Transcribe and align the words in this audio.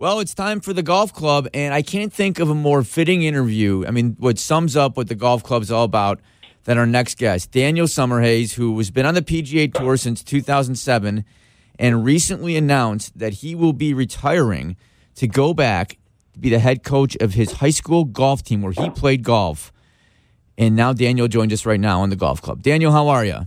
Well, 0.00 0.20
it's 0.20 0.32
time 0.32 0.60
for 0.60 0.72
the 0.72 0.82
golf 0.82 1.12
club, 1.12 1.46
and 1.52 1.74
I 1.74 1.82
can't 1.82 2.10
think 2.10 2.38
of 2.38 2.48
a 2.48 2.54
more 2.54 2.82
fitting 2.82 3.22
interview. 3.22 3.84
I 3.86 3.90
mean, 3.90 4.16
what 4.18 4.38
sums 4.38 4.74
up 4.74 4.96
what 4.96 5.08
the 5.08 5.14
golf 5.14 5.42
club 5.42 5.60
is 5.60 5.70
all 5.70 5.84
about 5.84 6.20
than 6.64 6.78
our 6.78 6.86
next 6.86 7.18
guest, 7.18 7.50
Daniel 7.50 7.86
Summerhays, 7.86 8.54
who 8.54 8.78
has 8.78 8.90
been 8.90 9.04
on 9.04 9.12
the 9.12 9.20
PGA 9.20 9.70
Tour 9.70 9.98
since 9.98 10.24
2007 10.24 11.22
and 11.78 12.02
recently 12.02 12.56
announced 12.56 13.18
that 13.18 13.34
he 13.34 13.54
will 13.54 13.74
be 13.74 13.92
retiring 13.92 14.78
to 15.16 15.26
go 15.26 15.52
back 15.52 15.98
to 16.32 16.38
be 16.38 16.48
the 16.48 16.60
head 16.60 16.82
coach 16.82 17.14
of 17.16 17.34
his 17.34 17.52
high 17.52 17.68
school 17.68 18.06
golf 18.06 18.42
team 18.42 18.62
where 18.62 18.72
he 18.72 18.88
played 18.88 19.22
golf. 19.22 19.70
And 20.56 20.74
now 20.74 20.94
Daniel 20.94 21.28
joins 21.28 21.52
us 21.52 21.66
right 21.66 21.78
now 21.78 22.00
on 22.00 22.08
the 22.08 22.16
golf 22.16 22.40
club. 22.40 22.62
Daniel, 22.62 22.90
how 22.90 23.08
are 23.08 23.26
you? 23.26 23.40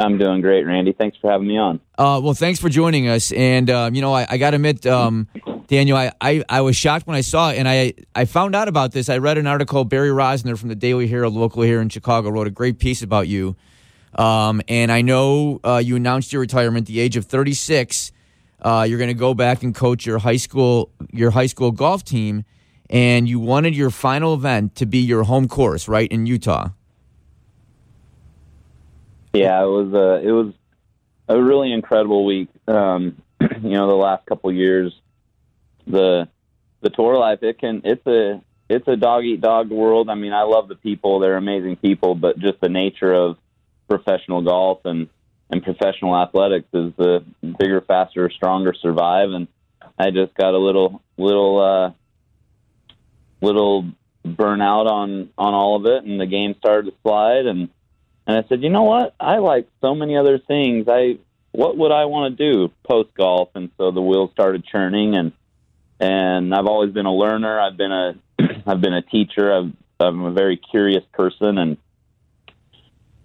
I'm 0.00 0.16
doing 0.18 0.40
great, 0.40 0.64
Randy. 0.64 0.92
Thanks 0.92 1.18
for 1.18 1.30
having 1.30 1.46
me 1.46 1.58
on. 1.58 1.78
Uh, 1.98 2.20
well, 2.22 2.32
thanks 2.32 2.58
for 2.58 2.70
joining 2.70 3.06
us. 3.06 3.32
And 3.32 3.68
uh, 3.68 3.90
you 3.92 4.00
know, 4.00 4.14
I, 4.14 4.26
I 4.28 4.38
got 4.38 4.50
to 4.50 4.56
admit, 4.56 4.86
um, 4.86 5.28
Daniel, 5.70 5.96
I, 5.96 6.10
I, 6.20 6.42
I 6.48 6.60
was 6.62 6.74
shocked 6.74 7.06
when 7.06 7.14
I 7.14 7.20
saw 7.20 7.50
it, 7.52 7.56
and 7.56 7.68
I 7.68 7.94
I 8.12 8.24
found 8.24 8.56
out 8.56 8.66
about 8.66 8.90
this. 8.90 9.08
I 9.08 9.18
read 9.18 9.38
an 9.38 9.46
article. 9.46 9.84
Barry 9.84 10.08
Rozner 10.08 10.58
from 10.58 10.68
the 10.68 10.74
Daily 10.74 11.06
Herald, 11.06 11.34
local 11.34 11.62
here 11.62 11.80
in 11.80 11.88
Chicago, 11.88 12.28
wrote 12.28 12.48
a 12.48 12.50
great 12.50 12.80
piece 12.80 13.02
about 13.02 13.28
you. 13.28 13.54
Um, 14.16 14.60
and 14.66 14.90
I 14.90 15.02
know 15.02 15.60
uh, 15.62 15.76
you 15.76 15.94
announced 15.94 16.32
your 16.32 16.40
retirement 16.40 16.88
at 16.88 16.92
the 16.92 16.98
age 16.98 17.16
of 17.16 17.26
36. 17.26 18.10
Uh, 18.60 18.84
you're 18.88 18.98
going 18.98 19.08
to 19.08 19.14
go 19.14 19.32
back 19.32 19.62
and 19.62 19.72
coach 19.72 20.04
your 20.04 20.18
high 20.18 20.38
school 20.38 20.90
your 21.12 21.30
high 21.30 21.46
school 21.46 21.70
golf 21.70 22.02
team, 22.02 22.44
and 22.90 23.28
you 23.28 23.38
wanted 23.38 23.76
your 23.76 23.90
final 23.90 24.34
event 24.34 24.74
to 24.74 24.86
be 24.86 24.98
your 24.98 25.22
home 25.22 25.46
course, 25.46 25.86
right 25.86 26.10
in 26.10 26.26
Utah. 26.26 26.70
Yeah, 29.32 29.62
it 29.62 29.68
was 29.68 29.92
a 29.92 30.28
it 30.28 30.32
was 30.32 30.52
a 31.28 31.40
really 31.40 31.70
incredible 31.72 32.24
week. 32.24 32.48
Um, 32.66 33.22
you 33.40 33.70
know, 33.70 33.86
the 33.86 33.94
last 33.94 34.26
couple 34.26 34.50
years, 34.52 34.92
the 35.90 36.28
the 36.82 36.90
tour 36.90 37.18
life 37.18 37.42
it 37.42 37.58
can 37.58 37.82
it's 37.84 38.06
a 38.06 38.40
it's 38.68 38.86
a 38.86 38.96
dog 38.96 39.24
eat 39.24 39.40
dog 39.40 39.70
world. 39.70 40.08
I 40.08 40.14
mean, 40.14 40.32
I 40.32 40.42
love 40.42 40.68
the 40.68 40.76
people; 40.76 41.18
they're 41.18 41.36
amazing 41.36 41.76
people, 41.76 42.14
but 42.14 42.38
just 42.38 42.60
the 42.60 42.68
nature 42.68 43.12
of 43.12 43.36
professional 43.88 44.42
golf 44.42 44.84
and 44.84 45.08
and 45.50 45.62
professional 45.62 46.16
athletics 46.16 46.68
is 46.72 46.92
the 46.96 47.24
bigger, 47.58 47.80
faster, 47.80 48.30
stronger 48.30 48.72
survive. 48.72 49.30
And 49.30 49.48
I 49.98 50.10
just 50.10 50.34
got 50.34 50.54
a 50.54 50.58
little 50.58 51.02
little 51.18 51.58
uh, 51.58 52.94
little 53.40 53.90
burnout 54.24 54.88
on 54.88 55.30
on 55.36 55.54
all 55.54 55.76
of 55.76 55.86
it, 55.86 56.04
and 56.04 56.20
the 56.20 56.26
game 56.26 56.54
started 56.58 56.92
to 56.92 56.96
slide 57.02 57.46
and 57.46 57.68
and 58.26 58.38
I 58.38 58.48
said, 58.48 58.62
you 58.62 58.70
know 58.70 58.84
what? 58.84 59.14
I 59.18 59.38
like 59.38 59.66
so 59.80 59.94
many 59.96 60.16
other 60.16 60.38
things. 60.38 60.86
I 60.88 61.18
what 61.50 61.76
would 61.76 61.90
I 61.90 62.04
want 62.04 62.38
to 62.38 62.52
do 62.52 62.72
post 62.84 63.12
golf? 63.14 63.48
And 63.56 63.70
so 63.76 63.90
the 63.90 64.00
wheels 64.00 64.30
started 64.30 64.64
churning, 64.64 65.16
and 65.16 65.32
and 66.00 66.54
I've 66.54 66.66
always 66.66 66.92
been 66.92 67.06
a 67.06 67.14
learner. 67.14 67.60
I've 67.60 67.76
been 67.76 67.92
a 67.92 68.14
I've 68.66 68.80
been 68.80 68.94
a 68.94 69.02
teacher. 69.02 69.52
I've, 69.52 69.72
I'm 70.00 70.24
a 70.24 70.32
very 70.32 70.56
curious 70.56 71.04
person, 71.12 71.58
and 71.58 71.76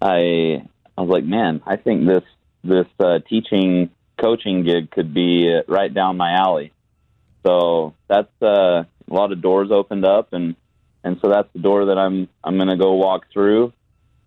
I 0.00 0.62
I 0.96 1.00
was 1.00 1.10
like, 1.10 1.24
man, 1.24 1.62
I 1.66 1.76
think 1.76 2.06
this 2.06 2.24
this 2.62 2.86
uh, 3.00 3.20
teaching 3.28 3.90
coaching 4.20 4.64
gig 4.64 4.90
could 4.90 5.12
be 5.12 5.60
right 5.66 5.92
down 5.92 6.16
my 6.16 6.32
alley. 6.32 6.72
So 7.44 7.94
that's 8.08 8.30
uh, 8.42 8.84
a 8.84 8.86
lot 9.08 9.32
of 9.32 9.40
doors 9.40 9.70
opened 9.70 10.04
up, 10.04 10.32
and 10.32 10.54
and 11.02 11.18
so 11.22 11.30
that's 11.30 11.48
the 11.54 11.60
door 11.60 11.86
that 11.86 11.98
I'm 11.98 12.28
I'm 12.44 12.56
going 12.56 12.68
to 12.68 12.76
go 12.76 12.94
walk 12.94 13.26
through 13.32 13.72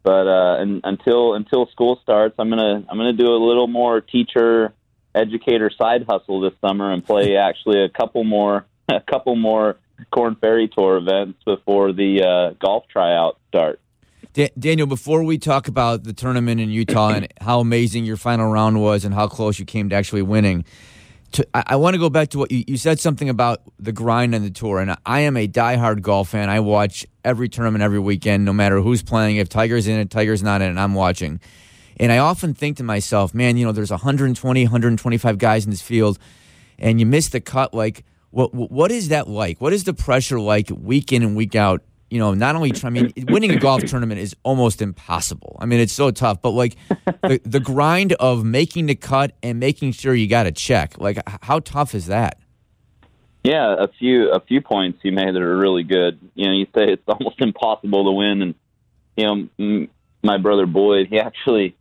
but 0.03 0.27
uh, 0.27 0.61
and, 0.61 0.81
until 0.83 1.33
until 1.33 1.67
school 1.67 1.99
starts, 2.01 2.35
I'm 2.39 2.49
gonna 2.49 2.83
I'm 2.89 2.97
gonna 2.97 3.13
do 3.13 3.27
a 3.27 3.41
little 3.45 3.67
more 3.67 4.01
teacher 4.01 4.73
educator 5.15 5.69
side 5.69 6.05
hustle 6.07 6.41
this 6.41 6.53
summer 6.61 6.91
and 6.91 7.05
play 7.05 7.35
actually 7.49 7.83
a 7.83 7.89
couple 7.89 8.23
more 8.23 8.65
a 8.89 9.01
couple 9.01 9.35
more 9.35 9.77
Korn 10.11 10.35
Ferry 10.35 10.69
Tour 10.69 10.97
events 10.97 11.39
before 11.45 11.91
the 11.91 12.23
uh, 12.23 12.55
golf 12.59 12.85
tryout 12.87 13.37
start. 13.49 13.79
Daniel, 14.57 14.87
before 14.87 15.23
we 15.23 15.37
talk 15.37 15.67
about 15.67 16.03
the 16.03 16.13
tournament 16.13 16.61
in 16.61 16.69
Utah 16.69 17.09
and 17.09 17.27
how 17.41 17.59
amazing 17.59 18.05
your 18.05 18.15
final 18.15 18.49
round 18.49 18.81
was 18.81 19.03
and 19.03 19.13
how 19.13 19.27
close 19.27 19.59
you 19.59 19.65
came 19.65 19.89
to 19.89 19.95
actually 19.95 20.21
winning, 20.21 20.63
to, 21.33 21.47
I, 21.53 21.63
I 21.67 21.75
want 21.75 21.95
to 21.95 21.99
go 21.99 22.09
back 22.09 22.29
to 22.29 22.39
what 22.39 22.51
you, 22.51 22.63
you 22.67 22.77
said 22.77 22.99
something 22.99 23.29
about 23.29 23.61
the 23.79 23.91
grind 23.91 24.33
on 24.35 24.43
the 24.43 24.49
tour, 24.49 24.79
and 24.79 24.95
I 25.05 25.21
am 25.21 25.35
a 25.35 25.47
diehard 25.47 26.01
golf 26.01 26.29
fan. 26.29 26.49
I 26.49 26.59
watch 26.59 27.05
every 27.25 27.49
tournament 27.49 27.83
every 27.83 27.99
weekend, 27.99 28.45
no 28.45 28.53
matter 28.53 28.79
who's 28.81 29.03
playing. 29.03 29.37
If 29.37 29.49
Tiger's 29.49 29.87
in 29.87 29.99
it, 29.99 30.09
Tiger's 30.09 30.43
not 30.43 30.61
in 30.61 30.77
it, 30.77 30.79
I'm 30.79 30.93
watching. 30.93 31.39
And 31.99 32.11
I 32.11 32.19
often 32.19 32.53
think 32.53 32.77
to 32.77 32.83
myself, 32.83 33.33
man, 33.33 33.57
you 33.57 33.65
know, 33.65 33.71
there's 33.71 33.91
120, 33.91 34.63
125 34.63 35.37
guys 35.37 35.65
in 35.65 35.71
this 35.71 35.81
field, 35.81 36.17
and 36.77 36.99
you 36.99 37.05
miss 37.05 37.29
the 37.29 37.41
cut. 37.41 37.73
Like, 37.73 38.05
what 38.31 38.53
what 38.53 38.91
is 38.91 39.09
that 39.09 39.27
like? 39.27 39.59
What 39.59 39.73
is 39.73 39.83
the 39.83 39.93
pressure 39.93 40.39
like 40.39 40.69
week 40.69 41.11
in 41.11 41.23
and 41.23 41.35
week 41.35 41.55
out 41.55 41.83
you 42.09 42.17
know, 42.17 42.33
not 42.33 42.55
only 42.55 42.73
I 42.83 42.89
mean, 42.89 43.13
winning 43.29 43.51
a 43.51 43.57
golf 43.57 43.83
tournament 43.83 44.19
is 44.19 44.35
almost 44.43 44.81
impossible. 44.81 45.57
I 45.59 45.65
mean, 45.65 45.79
it's 45.79 45.93
so 45.93 46.11
tough. 46.11 46.41
But 46.41 46.51
like 46.51 46.75
the 47.21 47.39
the 47.45 47.59
grind 47.59 48.13
of 48.13 48.43
making 48.43 48.87
the 48.87 48.95
cut 48.95 49.35
and 49.43 49.59
making 49.59 49.91
sure 49.91 50.13
you 50.13 50.27
got 50.27 50.47
a 50.47 50.51
check, 50.51 50.97
like 50.97 51.19
how 51.43 51.59
tough 51.59 51.93
is 51.93 52.07
that? 52.07 52.39
Yeah, 53.43 53.75
a 53.77 53.87
few 53.87 54.31
a 54.31 54.39
few 54.39 54.61
points 54.61 54.99
you 55.03 55.11
made 55.11 55.35
that 55.35 55.41
are 55.41 55.57
really 55.57 55.83
good. 55.83 56.19
You 56.33 56.47
know, 56.47 56.53
you 56.53 56.65
say 56.75 56.91
it's 56.93 57.03
almost 57.07 57.39
impossible 57.39 58.05
to 58.05 58.11
win, 58.11 58.41
and 58.41 58.55
you 59.15 59.25
know, 59.25 59.49
m- 59.59 59.89
my 60.23 60.37
brother 60.37 60.65
Boyd, 60.65 61.07
he 61.07 61.19
actually, 61.19 61.77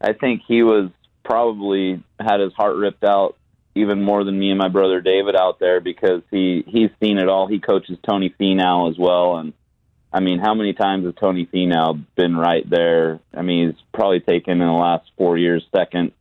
I 0.00 0.12
think 0.12 0.42
he 0.46 0.62
was 0.62 0.90
probably 1.24 2.02
had 2.20 2.40
his 2.40 2.52
heart 2.52 2.76
ripped 2.76 3.04
out 3.04 3.36
even 3.74 4.02
more 4.02 4.24
than 4.24 4.38
me 4.38 4.50
and 4.50 4.58
my 4.58 4.68
brother 4.68 5.00
David 5.00 5.36
out 5.36 5.58
there 5.58 5.80
because 5.80 6.22
he 6.30 6.64
he's 6.66 6.90
seen 7.00 7.18
it 7.18 7.28
all. 7.28 7.46
He 7.46 7.58
coaches 7.58 7.98
Tony 8.08 8.34
Finau 8.40 8.90
as 8.90 8.98
well, 8.98 9.36
and 9.36 9.52
I 10.12 10.20
mean, 10.20 10.38
how 10.38 10.54
many 10.54 10.72
times 10.72 11.04
has 11.04 11.14
Tony 11.20 11.46
Finau 11.46 12.02
been 12.16 12.36
right 12.36 12.68
there? 12.68 13.20
I 13.34 13.42
mean, 13.42 13.68
he's 13.68 13.82
probably 13.92 14.20
taken 14.20 14.54
in 14.54 14.66
the 14.66 14.72
last 14.72 15.10
four 15.18 15.36
years 15.36 15.64
second 15.74 16.12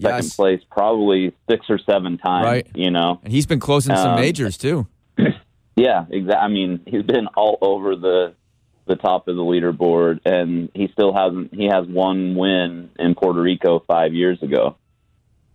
second 0.00 0.24
yes. 0.24 0.36
place 0.36 0.60
probably 0.70 1.32
six 1.50 1.66
or 1.68 1.78
seven 1.78 2.18
times. 2.18 2.44
Right. 2.44 2.66
You 2.74 2.90
know, 2.90 3.20
and 3.24 3.32
he's 3.32 3.46
been 3.46 3.60
close 3.60 3.88
in 3.88 3.96
some 3.96 4.10
um, 4.10 4.20
majors 4.20 4.58
too. 4.58 4.86
yeah, 5.76 6.04
exactly. 6.10 6.34
I 6.34 6.48
mean, 6.48 6.80
he's 6.86 7.02
been 7.02 7.28
all 7.28 7.58
over 7.60 7.96
the 7.96 8.34
the 8.88 8.96
top 8.96 9.28
of 9.28 9.36
the 9.36 9.42
leaderboard, 9.42 10.20
and 10.24 10.70
he 10.74 10.88
still 10.92 11.14
hasn't. 11.14 11.54
He 11.54 11.66
has 11.66 11.86
one 11.86 12.34
win 12.34 12.90
in 12.98 13.14
Puerto 13.14 13.40
Rico 13.40 13.84
five 13.86 14.14
years 14.14 14.42
ago. 14.42 14.76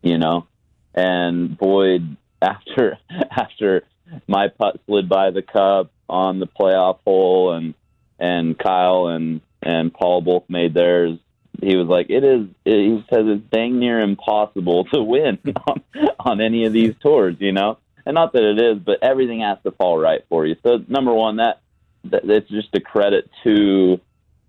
You 0.02 0.18
know, 0.18 0.48
and 0.94 1.58
Boyd 1.58 2.18
after 2.42 2.98
after 3.12 3.84
my 4.28 4.48
putt 4.50 4.80
slid 4.86 5.10
by 5.10 5.32
the 5.32 5.42
cup 5.42 5.92
on 6.10 6.40
the 6.40 6.48
playoff 6.48 7.00
hole 7.06 7.54
and 7.54 7.74
and 8.20 8.58
Kyle 8.58 9.08
and 9.08 9.42
and 9.62 9.94
Paul 9.94 10.22
both 10.22 10.44
made 10.50 10.74
theirs. 10.74 11.18
He 11.62 11.78
was 11.78 11.88
like, 11.88 12.10
"It 12.10 12.24
is." 12.24 12.48
He 12.66 13.04
says 13.10 13.26
it's 13.28 13.44
dang 13.52 13.80
near 13.80 14.00
impossible 14.00 14.86
to 14.86 15.02
win 15.02 15.38
on, 15.68 15.84
on 16.20 16.42
any 16.42 16.66
of 16.66 16.74
these 16.74 16.94
tours, 17.02 17.36
you 17.40 17.52
know. 17.52 17.78
And 18.06 18.16
not 18.16 18.34
that 18.34 18.44
it 18.44 18.60
is, 18.60 18.80
but 18.84 19.02
everything 19.02 19.42
has 19.42 19.60
to 19.64 19.72
fall 19.72 19.98
right 19.98 20.22
for 20.28 20.46
you. 20.46 20.56
So 20.64 20.84
number 20.88 21.14
one, 21.14 21.38
that, 21.38 21.62
that's 22.04 22.50
just 22.50 22.70
a 22.74 22.80
credit 22.80 23.30
to 23.44 24.00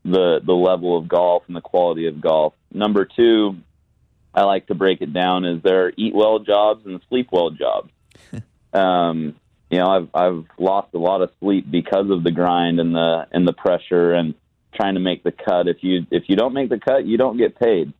the 0.05 0.41
the 0.45 0.53
level 0.53 0.97
of 0.97 1.09
golf 1.09 1.45
and 1.47 1.57
the 1.57 1.61
quality 1.61 2.07
of 2.07 2.21
golf. 2.21 2.55
Number 2.73 3.05
two, 3.05 3.57
I 4.35 4.43
like 4.43 4.67
to 4.67 4.75
break 4.75 5.01
it 5.01 5.13
down 5.13 5.45
as 5.45 5.63
there 5.63 5.87
are 5.87 5.93
eat 5.97 6.15
well 6.15 6.41
jobs 6.41 6.85
and 6.87 7.01
sleep 7.09 7.29
well 7.33 7.51
jobs. 7.51 7.91
um, 8.73 9.37
you 9.71 9.79
know, 9.79 9.87
I've 9.87 10.09
I've 10.15 10.45
lost 10.59 10.95
a 10.95 10.99
lot 10.99 11.23
of 11.23 11.31
sleep 11.41 11.71
because 11.71 12.11
of 12.11 12.23
the 12.23 12.31
grind 12.31 12.81
and 12.81 12.95
the 12.95 13.27
and 13.33 13.47
the 13.47 13.53
pressure 13.53 14.13
and 14.13 14.35
trying 14.75 14.95
to 14.95 15.01
make 15.01 15.23
the 15.23 15.33
cut. 15.33 15.69
If 15.69 15.79
you 15.83 16.07
if 16.11 16.25
you 16.29 16.37
don't 16.37 16.53
make 16.53 16.69
the 16.69 16.79
cut, 16.79 17.07
you 17.07 17.17
don't 17.17 17.37
get 17.37 17.59
paid. 17.59 17.93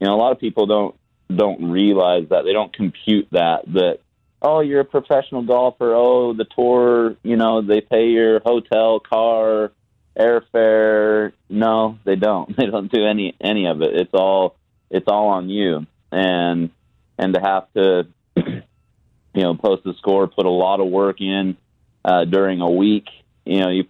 You 0.00 0.06
know, 0.06 0.14
a 0.14 0.20
lot 0.20 0.32
of 0.32 0.40
people 0.40 0.66
don't 0.66 0.94
don't 1.34 1.70
realize 1.70 2.28
that 2.30 2.44
they 2.44 2.52
don't 2.52 2.72
compute 2.72 3.28
that 3.32 3.62
that 3.72 3.98
oh 4.44 4.60
you're 4.60 4.80
a 4.80 4.84
professional 4.84 5.42
golfer 5.42 5.94
oh 5.94 6.32
the 6.34 6.44
tour 6.56 7.16
you 7.22 7.36
know 7.36 7.62
they 7.62 7.80
pay 7.80 8.08
your 8.08 8.40
hotel 8.44 9.00
car 9.00 9.72
airfare 10.18 11.32
no 11.48 11.98
they 12.04 12.14
don't 12.14 12.56
they 12.56 12.66
don't 12.66 12.92
do 12.92 13.04
any 13.04 13.34
any 13.40 13.66
of 13.66 13.82
it 13.82 13.90
it's 13.94 14.14
all 14.14 14.56
it's 14.94 15.06
all 15.08 15.28
on 15.28 15.50
you. 15.50 15.86
And 16.12 16.70
and 17.18 17.34
to 17.34 17.40
have 17.40 17.72
to 17.74 18.06
you 18.36 19.42
know 19.42 19.54
post 19.56 19.84
a 19.86 19.94
score, 19.94 20.28
put 20.28 20.46
a 20.46 20.50
lot 20.50 20.80
of 20.80 20.88
work 20.88 21.20
in 21.20 21.56
uh, 22.04 22.24
during 22.24 22.60
a 22.60 22.70
week. 22.70 23.06
You 23.44 23.60
know, 23.60 23.70
you 23.70 23.84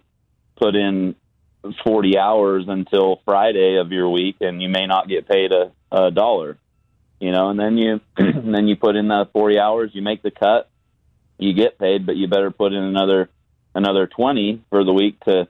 put 0.57 0.75
in 0.75 1.15
40 1.83 2.17
hours 2.17 2.65
until 2.67 3.21
Friday 3.23 3.77
of 3.77 3.91
your 3.91 4.09
week, 4.09 4.37
and 4.41 4.61
you 4.61 4.69
may 4.69 4.87
not 4.87 5.07
get 5.07 5.27
paid 5.27 5.51
a, 5.51 5.71
a 5.91 6.11
dollar. 6.11 6.57
You 7.19 7.31
know, 7.31 7.49
and 7.49 7.59
then 7.59 7.77
you 7.77 8.01
and 8.17 8.53
then 8.53 8.67
you 8.67 8.75
put 8.75 8.95
in 8.95 9.07
the 9.07 9.27
40 9.33 9.59
hours, 9.59 9.91
you 9.93 10.01
make 10.01 10.21
the 10.21 10.31
cut, 10.31 10.69
you 11.37 11.53
get 11.53 11.79
paid, 11.79 12.05
but 12.05 12.15
you 12.15 12.27
better 12.27 12.51
put 12.51 12.73
in 12.73 12.83
another 12.83 13.29
another 13.73 14.07
20 14.07 14.63
for 14.69 14.83
the 14.83 14.93
week 14.93 15.19
to 15.25 15.47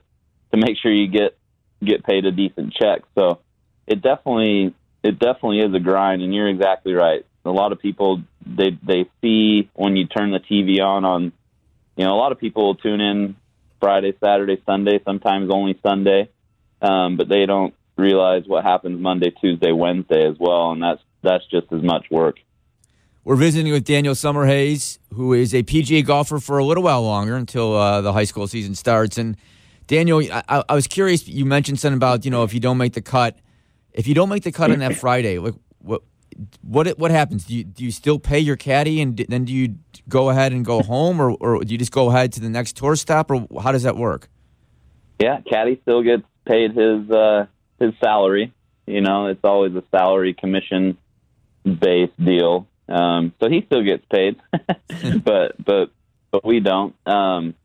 to 0.52 0.58
make 0.58 0.78
sure 0.82 0.92
you 0.92 1.08
get 1.08 1.38
get 1.84 2.04
paid 2.04 2.26
a 2.26 2.32
decent 2.32 2.74
check. 2.74 3.02
So 3.16 3.40
it 3.88 4.02
definitely 4.02 4.74
it 5.04 5.20
definitely 5.20 5.60
is 5.60 5.74
a 5.74 5.80
grind, 5.80 6.22
and 6.22 6.34
you're 6.34 6.48
exactly 6.48 6.94
right. 6.94 7.26
a 7.46 7.50
lot 7.52 7.72
of 7.72 7.80
people 7.80 8.22
they 8.46 8.78
they 8.84 9.10
see 9.22 9.70
when 9.74 9.96
you 9.96 10.08
turn 10.08 10.32
the 10.32 10.40
TV 10.40 10.82
on 10.82 11.06
on 11.06 11.32
you 11.96 12.06
know 12.06 12.14
a 12.14 12.18
lot 12.18 12.32
of 12.32 12.40
people 12.40 12.66
will 12.66 12.76
tune 12.76 13.02
in 13.02 13.36
Friday, 13.80 14.14
Saturday, 14.24 14.62
Sunday, 14.66 15.00
sometimes 15.06 15.50
only 15.52 15.80
Sunday, 15.86 16.30
um, 16.82 17.18
but 17.18 17.30
they 17.30 17.46
don't 17.46 17.74
realize 17.98 18.44
what 18.48 18.64
happens 18.64 19.00
Monday, 19.00 19.30
Tuesday, 19.30 19.72
Wednesday 19.72 20.28
as 20.28 20.38
well, 20.40 20.72
and 20.72 20.82
that's 20.82 21.02
that's 21.26 21.46
just 21.48 21.72
as 21.72 21.82
much 21.82 22.06
work. 22.10 22.38
We're 23.26 23.36
visiting 23.36 23.72
with 23.72 23.86
Daniel 23.86 24.14
Summerhays, 24.14 25.00
who 25.12 25.34
is 25.34 25.56
a 25.56 25.64
PGA 25.64 26.06
golfer 26.06 26.40
for 26.40 26.60
a 26.60 26.64
little 26.64 26.84
while 26.84 27.02
longer 27.02 27.36
until 27.36 27.76
uh, 27.76 28.02
the 28.02 28.14
high 28.14 28.24
school 28.24 28.48
season 28.48 28.76
starts. 28.76 29.18
And 29.18 29.36
Daniel, 29.88 30.22
I, 30.32 30.64
I, 30.70 30.76
was 30.76 30.86
curious. 30.86 31.28
You 31.28 31.44
mentioned 31.44 31.80
something 31.80 31.98
about 31.98 32.24
you 32.24 32.30
know 32.30 32.44
if 32.44 32.54
you 32.54 32.60
don't 32.60 32.78
make 32.78 32.94
the 32.94 33.02
cut, 33.02 33.40
if 33.94 34.08
you 34.08 34.14
don't 34.14 34.30
make 34.30 34.44
the 34.44 34.52
cut 34.52 34.70
on 34.70 34.78
that 34.80 34.96
Friday, 35.02 35.40
like 35.40 35.56
what 35.80 36.04
what 36.62 36.88
what 37.00 37.10
happens? 37.10 37.46
Do 37.46 37.56
you 37.56 37.64
do 37.64 37.84
you 37.84 37.92
still 37.92 38.20
pay 38.20 38.40
your 38.40 38.58
caddy 38.58 39.02
and 39.02 39.18
then 39.18 39.46
do 39.46 39.54
you 39.54 39.76
go 40.08 40.30
ahead 40.30 40.52
and 40.52 40.64
go 40.64 40.84
home, 40.84 41.20
or 41.20 41.32
or 41.32 41.64
do 41.64 41.74
you 41.74 41.80
just 41.80 41.92
go 41.92 42.10
ahead 42.10 42.32
to 42.34 42.40
the 42.40 42.50
next 42.50 42.78
tour 42.78 42.96
stop, 42.96 43.32
or 43.32 43.48
how 43.60 43.72
does 43.72 43.84
that 43.84 43.96
work? 43.98 44.30
Yeah, 45.20 45.42
caddy 45.42 45.80
still 45.82 46.04
gets 46.04 46.24
paid 46.46 46.76
his 46.76 47.10
uh, 47.10 47.48
his 47.80 47.94
salary. 48.04 48.54
You 48.86 49.02
know, 49.02 49.28
it's 49.28 49.44
always 49.44 49.74
a 49.74 49.84
salary 49.90 50.36
commission 50.36 50.98
based 51.66 52.24
deal. 52.24 52.68
Um, 52.88 53.34
so 53.42 53.50
he 53.50 53.64
still 53.66 53.84
gets 53.84 54.06
paid, 54.12 54.40
but 55.24 55.64
but 55.64 55.92
but 56.32 56.46
we 56.46 56.60
don't. 56.60 56.96
Um, 57.08 57.56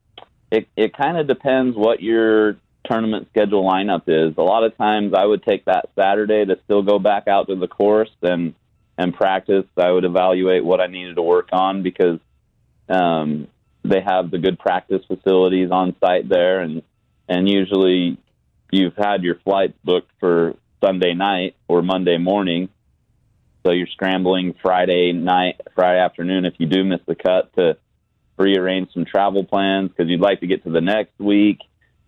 it 0.51 0.69
it 0.77 0.97
kind 0.97 1.19
of 1.19 1.27
depends 1.27 1.77
what 1.77 2.03
your 2.03 2.57
tournament 2.85 3.29
schedule 3.31 3.65
lineup 3.65 4.03
is. 4.07 4.37
A 4.37 4.43
lot 4.43 4.65
of 4.65 4.77
times, 4.77 5.13
I 5.15 5.25
would 5.25 5.43
take 5.43 5.67
that 5.67 5.91
Saturday 5.97 6.45
to 6.45 6.59
still 6.65 6.83
go 6.83 6.99
back 6.99 7.29
out 7.29 7.49
to 7.49 7.57
the 7.57 7.69
course 7.69 8.11
and 8.23 8.55
and 8.97 9.15
practice. 9.15 9.67
I 9.77 9.91
would 9.91 10.05
evaluate 10.05 10.65
what 10.65 10.81
I 10.81 10.87
needed 10.87 11.17
to 11.17 11.23
work 11.23 11.49
on 11.53 11.83
because 11.83 12.19
um, 12.89 13.49
they 13.85 14.01
have 14.01 14.31
the 14.31 14.39
good 14.39 14.59
practice 14.59 15.03
facilities 15.07 15.71
on 15.71 15.95
site 16.01 16.29
there, 16.29 16.61
and 16.61 16.83
and 17.29 17.49
usually 17.49 18.19
you've 18.71 18.97
had 18.97 19.23
your 19.23 19.37
flights 19.37 19.75
booked 19.85 20.11
for 20.19 20.55
Sunday 20.83 21.15
night 21.15 21.57
or 21.69 21.83
Monday 21.83 22.19
morning, 22.19 22.69
so 23.63 23.73
you're 23.73 23.87
scrambling 23.89 24.55
Friday 24.63 25.13
night, 25.13 25.61
Friday 25.75 26.01
afternoon 26.01 26.45
if 26.45 26.55
you 26.59 26.67
do 26.67 26.85
miss 26.85 27.01
the 27.07 27.15
cut 27.15 27.55
to 27.57 27.77
rearrange 28.39 28.93
some 28.93 29.05
travel 29.05 29.45
plans 29.45 29.91
because 29.91 30.09
you'd 30.09 30.21
like 30.21 30.41
to 30.41 30.47
get 30.47 30.65
to 30.65 30.71
the 30.71 30.81
next 30.81 31.19
week 31.19 31.61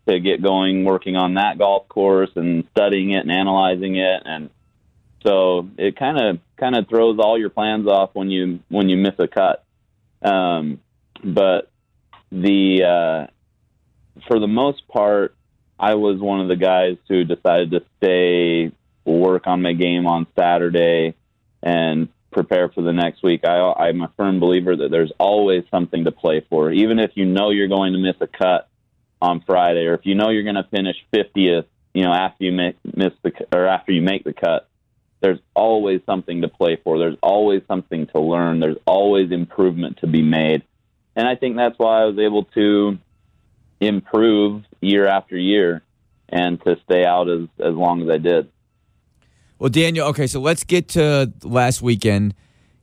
to 0.09 0.19
get 0.19 0.43
going 0.43 0.85
working 0.85 1.17
on 1.17 1.35
that 1.35 1.59
golf 1.59 1.89
course 1.89 2.31
and 2.35 2.65
studying 2.71 3.11
it 3.11 3.19
and 3.19 3.31
analyzing 3.31 3.97
it. 3.97 4.23
And 4.25 4.51
so 5.25 5.69
it 5.79 5.97
kind 5.97 6.19
of 6.19 6.39
kind 6.57 6.75
of 6.75 6.89
throws 6.89 7.19
all 7.21 7.39
your 7.39 7.51
plans 7.51 7.87
off 7.87 8.11
when 8.15 8.31
you 8.31 8.61
when 8.69 8.89
you 8.89 8.97
miss 8.97 9.15
a 9.19 9.29
cut. 9.29 9.65
Um, 10.23 10.81
but 11.23 11.71
the 12.31 12.83
uh, 12.83 14.23
for 14.27 14.41
the 14.41 14.49
most 14.49 14.89
part 14.89 15.35
I 15.79 15.95
was 15.95 16.21
one 16.21 16.41
of 16.41 16.49
the 16.49 16.57
guys 16.57 16.97
who 17.09 17.25
decided 17.25 17.73
to 17.73 17.83
stay 17.99 18.73
work 19.05 19.47
on 19.47 19.63
my 19.63 19.73
game 19.73 20.07
on 20.07 20.27
Saturday 20.39 21.15
and 21.63 22.09
prepare 22.33 22.69
for 22.69 22.83
the 22.83 22.93
next 22.93 23.23
week. 23.23 23.45
I, 23.45 23.73
I'm 23.73 24.03
a 24.03 24.13
firm 24.17 24.41
believer 24.41 24.75
that 24.77 24.91
there's 24.91 25.13
always 25.19 25.65
something 25.71 26.05
to 26.05 26.13
play 26.13 26.45
for, 26.49 26.73
even 26.73 26.99
if 26.99 27.13
you 27.15 27.27
know 27.27 27.51
you're 27.51 27.69
going 27.69 27.93
to 27.93 27.99
miss 27.99 28.17
a 28.21 28.27
cut 28.27 28.69
on 29.21 29.43
Friday, 29.47 29.87
or 29.87 29.95
if 29.95 30.05
you 30.05 30.15
know 30.15 30.31
you're 30.31 30.43
going 30.43 30.57
to 30.57 30.67
finish 30.71 30.97
50th, 31.15 31.67
you 31.95 32.03
know, 32.03 32.13
after 32.13 32.45
you 32.45 32.53
make, 32.53 32.77
miss 32.85 33.13
the 33.23 33.33
or 33.53 33.67
after 33.67 33.93
you 33.93 34.03
make 34.03 34.25
the 34.25 34.33
cut. 34.33 34.69
There's 35.21 35.39
always 35.55 36.01
something 36.05 36.43
to 36.43 36.49
play 36.49 36.81
for. 36.83 36.99
There's 36.99 37.19
always 37.23 37.63
something 37.69 38.09
to 38.09 38.19
learn. 38.19 38.59
There's 38.59 38.79
always 38.87 39.31
improvement 39.31 39.99
to 39.99 40.09
be 40.09 40.23
made, 40.23 40.63
and 41.15 41.29
I 41.29 41.37
think 41.37 41.57
that's 41.57 41.79
why 41.79 42.03
I 42.03 42.07
was 42.07 42.19
able 42.19 42.45
to 42.57 42.99
improve 43.81 44.65
year 44.81 45.07
after 45.07 45.37
year 45.37 45.83
and 46.29 46.61
to 46.65 46.77
stay 46.85 47.05
out 47.05 47.29
as 47.29 47.43
as 47.61 47.75
long 47.75 48.03
as 48.03 48.09
I 48.09 48.19
did. 48.19 48.51
Well, 49.63 49.69
Daniel, 49.69 50.09
okay, 50.09 50.27
so 50.27 50.41
let's 50.41 50.65
get 50.65 50.89
to 50.89 51.33
last 51.45 51.83
weekend 51.83 52.35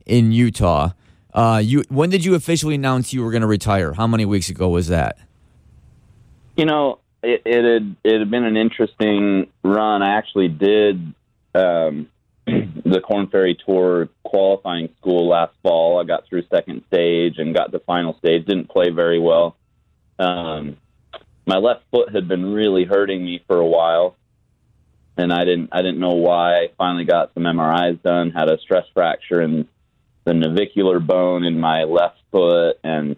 in 0.05 0.31
Utah. 0.31 0.91
Uh, 1.33 1.59
you 1.61 1.83
when 1.89 2.09
did 2.09 2.23
you 2.23 2.35
officially 2.35 2.75
announce 2.75 3.11
you 3.11 3.21
were 3.21 3.31
going 3.31 3.41
to 3.41 3.47
retire? 3.47 3.91
How 3.91 4.07
many 4.07 4.23
weeks 4.23 4.47
ago 4.47 4.69
was 4.69 4.87
that? 4.87 5.17
You 6.55 6.63
know, 6.63 6.99
it, 7.21 7.41
it 7.45 7.65
had 7.65 7.95
it 8.05 8.19
had 8.19 8.31
been 8.31 8.45
an 8.45 8.55
interesting 8.55 9.51
run. 9.61 10.01
I 10.01 10.15
actually 10.15 10.47
did 10.47 11.13
um, 11.53 12.07
the 12.45 13.01
Korn 13.05 13.27
Ferry 13.27 13.57
Tour 13.65 14.07
qualifying 14.23 14.87
school 15.01 15.27
last 15.27 15.55
fall. 15.61 15.99
I 15.99 16.05
got 16.05 16.27
through 16.29 16.43
second 16.49 16.83
stage 16.87 17.39
and 17.39 17.53
got 17.53 17.73
to 17.73 17.79
final 17.79 18.17
stage. 18.19 18.45
Didn't 18.45 18.69
play 18.69 18.89
very 18.89 19.19
well. 19.19 19.57
Um, 20.17 20.77
my 21.45 21.57
left 21.57 21.83
foot 21.91 22.15
had 22.15 22.29
been 22.29 22.53
really 22.53 22.85
hurting 22.85 23.25
me 23.25 23.43
for 23.47 23.57
a 23.57 23.67
while, 23.67 24.15
and 25.19 25.33
I 25.33 25.43
didn't 25.43 25.69
I 25.71 25.81
didn't 25.81 25.99
know 25.99 26.13
why. 26.13 26.55
I 26.55 26.67
finally 26.77 27.03
got 27.03 27.33
some 27.33 27.43
MRIs 27.43 28.01
done. 28.01 28.31
Had 28.31 28.49
a 28.49 28.57
stress 28.59 28.85
fracture 28.93 29.41
in 29.41 29.67
the 30.23 30.33
navicular 30.33 30.99
bone 30.99 31.43
in 31.43 31.59
my 31.59 31.83
left 31.83 32.19
foot, 32.31 32.79
and 32.83 33.17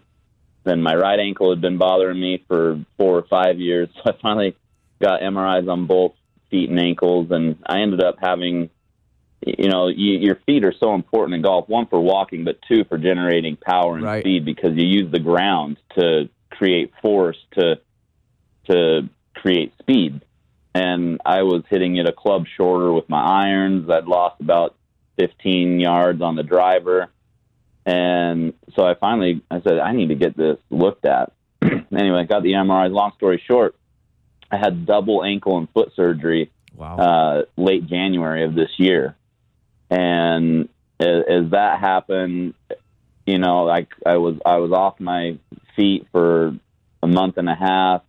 then 0.64 0.82
my 0.82 0.94
right 0.94 1.18
ankle 1.18 1.50
had 1.50 1.60
been 1.60 1.78
bothering 1.78 2.20
me 2.20 2.44
for 2.48 2.84
four 2.96 3.18
or 3.18 3.26
five 3.28 3.58
years. 3.58 3.88
So 4.04 4.10
I 4.10 4.20
finally 4.20 4.56
got 5.00 5.20
MRIs 5.20 5.68
on 5.68 5.86
both 5.86 6.14
feet 6.50 6.70
and 6.70 6.80
ankles, 6.80 7.28
and 7.30 7.58
I 7.64 7.80
ended 7.80 8.02
up 8.02 8.16
having. 8.20 8.70
You 9.44 9.68
know, 9.68 9.88
you, 9.88 10.18
your 10.18 10.36
feet 10.46 10.64
are 10.64 10.74
so 10.78 10.94
important 10.94 11.34
in 11.34 11.42
golf. 11.42 11.68
One 11.68 11.88
for 11.88 12.00
walking, 12.00 12.44
but 12.44 12.60
two 12.68 12.84
for 12.84 12.96
generating 12.96 13.56
power 13.56 13.96
and 13.96 14.04
right. 14.04 14.22
speed 14.22 14.44
because 14.44 14.76
you 14.76 14.86
use 14.86 15.10
the 15.10 15.18
ground 15.18 15.78
to 15.98 16.28
create 16.50 16.92
force 17.02 17.38
to 17.54 17.80
to 18.68 19.08
create 19.34 19.72
speed 19.80 20.20
and 20.74 21.20
I 21.24 21.42
was 21.42 21.62
hitting 21.68 21.96
it 21.96 22.08
a 22.08 22.12
club 22.12 22.46
shorter 22.56 22.92
with 22.92 23.08
my 23.08 23.22
irons. 23.22 23.90
I'd 23.90 24.06
lost 24.06 24.40
about 24.40 24.74
15 25.18 25.80
yards 25.80 26.22
on 26.22 26.36
the 26.36 26.42
driver. 26.42 27.08
And 27.84 28.54
so 28.74 28.84
I 28.86 28.94
finally 28.94 29.42
I 29.50 29.60
said 29.60 29.78
I 29.78 29.92
need 29.92 30.08
to 30.08 30.14
get 30.14 30.36
this 30.36 30.58
looked 30.70 31.04
at. 31.04 31.32
anyway, 31.62 32.20
I 32.20 32.24
got 32.24 32.42
the 32.42 32.52
MRI. 32.52 32.90
Long 32.90 33.12
story 33.16 33.42
short, 33.46 33.74
I 34.50 34.56
had 34.56 34.86
double 34.86 35.24
ankle 35.24 35.58
and 35.58 35.68
foot 35.70 35.92
surgery 35.94 36.50
wow. 36.74 36.96
uh, 36.96 37.42
late 37.56 37.86
January 37.86 38.44
of 38.44 38.54
this 38.54 38.70
year. 38.78 39.16
And 39.90 40.68
as, 41.00 41.24
as 41.28 41.50
that 41.50 41.80
happened, 41.80 42.54
you 43.26 43.38
know, 43.38 43.64
like 43.64 43.88
I 44.06 44.16
was 44.16 44.36
I 44.46 44.56
was 44.56 44.72
off 44.72 45.00
my 45.00 45.38
feet 45.76 46.06
for 46.12 46.56
a 47.02 47.06
month 47.06 47.36
and 47.36 47.48
a 47.48 47.54
half 47.54 48.02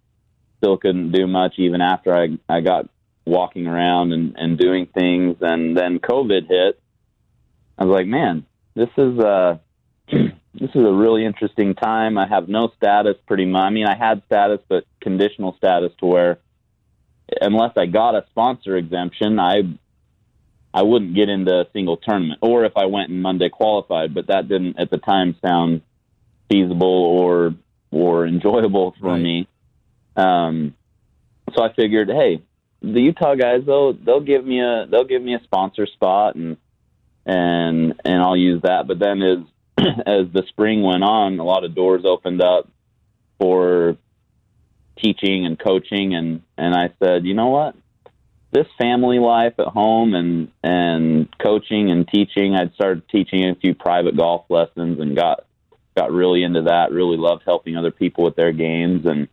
still 0.63 0.77
couldn't 0.77 1.11
do 1.11 1.27
much 1.27 1.55
even 1.57 1.81
after 1.81 2.15
I 2.15 2.37
I 2.47 2.61
got 2.61 2.89
walking 3.25 3.67
around 3.67 4.13
and 4.13 4.35
and 4.37 4.57
doing 4.57 4.87
things, 4.87 5.37
and 5.41 5.75
then 5.77 5.99
COVID 5.99 6.47
hit. 6.47 6.79
I 7.77 7.85
was 7.85 7.93
like, 7.93 8.07
man, 8.07 8.45
this 8.75 8.89
is 8.97 9.19
uh 9.19 9.57
this 10.07 10.69
is 10.73 10.85
a 10.85 10.93
really 10.93 11.25
interesting 11.25 11.75
time. 11.75 12.17
I 12.17 12.27
have 12.27 12.47
no 12.47 12.71
status, 12.77 13.15
pretty 13.27 13.45
much. 13.45 13.63
I 13.65 13.69
mean, 13.71 13.87
I 13.87 13.97
had 13.97 14.23
status, 14.25 14.59
but 14.69 14.85
conditional 15.01 15.55
status 15.57 15.91
to 15.99 16.05
where 16.05 16.39
unless 17.41 17.71
I 17.77 17.85
got 17.87 18.15
a 18.15 18.25
sponsor 18.29 18.77
exemption, 18.77 19.39
I 19.39 19.63
I 20.73 20.83
wouldn't 20.83 21.13
get 21.15 21.29
into 21.29 21.51
a 21.51 21.65
single 21.73 21.97
tournament. 21.97 22.39
Or 22.41 22.65
if 22.65 22.73
I 22.77 22.85
went 22.85 23.09
and 23.09 23.21
Monday 23.21 23.49
qualified, 23.49 24.13
but 24.13 24.27
that 24.27 24.47
didn't 24.47 24.79
at 24.79 24.89
the 24.89 24.97
time 24.97 25.35
sound 25.45 25.81
feasible 26.49 26.87
or 26.87 27.53
or 27.91 28.25
enjoyable 28.25 28.95
for 28.99 29.09
Right. 29.11 29.21
me. 29.21 29.47
Um, 30.15 30.75
so 31.55 31.63
I 31.63 31.73
figured, 31.73 32.09
hey, 32.09 32.41
the 32.83 33.01
Utah 33.01 33.35
guys 33.35 33.61
they'll 33.65 33.93
they'll 33.93 34.19
give 34.19 34.45
me 34.45 34.59
a 34.59 34.85
they'll 34.89 35.05
give 35.05 35.21
me 35.21 35.33
a 35.33 35.43
sponsor 35.43 35.87
spot 35.87 36.35
and 36.35 36.57
and 37.25 37.93
and 38.03 38.21
I'll 38.21 38.37
use 38.37 38.61
that. 38.63 38.87
But 38.87 38.99
then 38.99 39.21
as 39.21 39.37
as 40.05 40.27
the 40.33 40.43
spring 40.49 40.83
went 40.83 41.03
on, 41.03 41.39
a 41.39 41.43
lot 41.43 41.63
of 41.63 41.73
doors 41.73 42.03
opened 42.05 42.41
up 42.41 42.69
for 43.39 43.97
teaching 45.01 45.45
and 45.45 45.57
coaching 45.57 46.13
and 46.13 46.41
and 46.57 46.75
I 46.75 46.93
said, 47.01 47.25
you 47.25 47.33
know 47.33 47.47
what? 47.47 47.75
This 48.51 48.67
family 48.77 49.17
life 49.17 49.53
at 49.59 49.67
home 49.67 50.13
and 50.13 50.51
and 50.61 51.29
coaching 51.39 51.89
and 51.89 52.07
teaching, 52.07 52.53
I'd 52.53 52.73
started 52.75 53.07
teaching 53.09 53.49
a 53.49 53.55
few 53.55 53.73
private 53.73 54.17
golf 54.17 54.45
lessons 54.49 54.99
and 54.99 55.15
got 55.15 55.45
got 55.95 56.11
really 56.11 56.43
into 56.43 56.63
that. 56.63 56.91
Really 56.91 57.17
loved 57.17 57.43
helping 57.45 57.77
other 57.77 57.91
people 57.91 58.25
with 58.25 58.35
their 58.35 58.51
games 58.51 59.05
and 59.05 59.29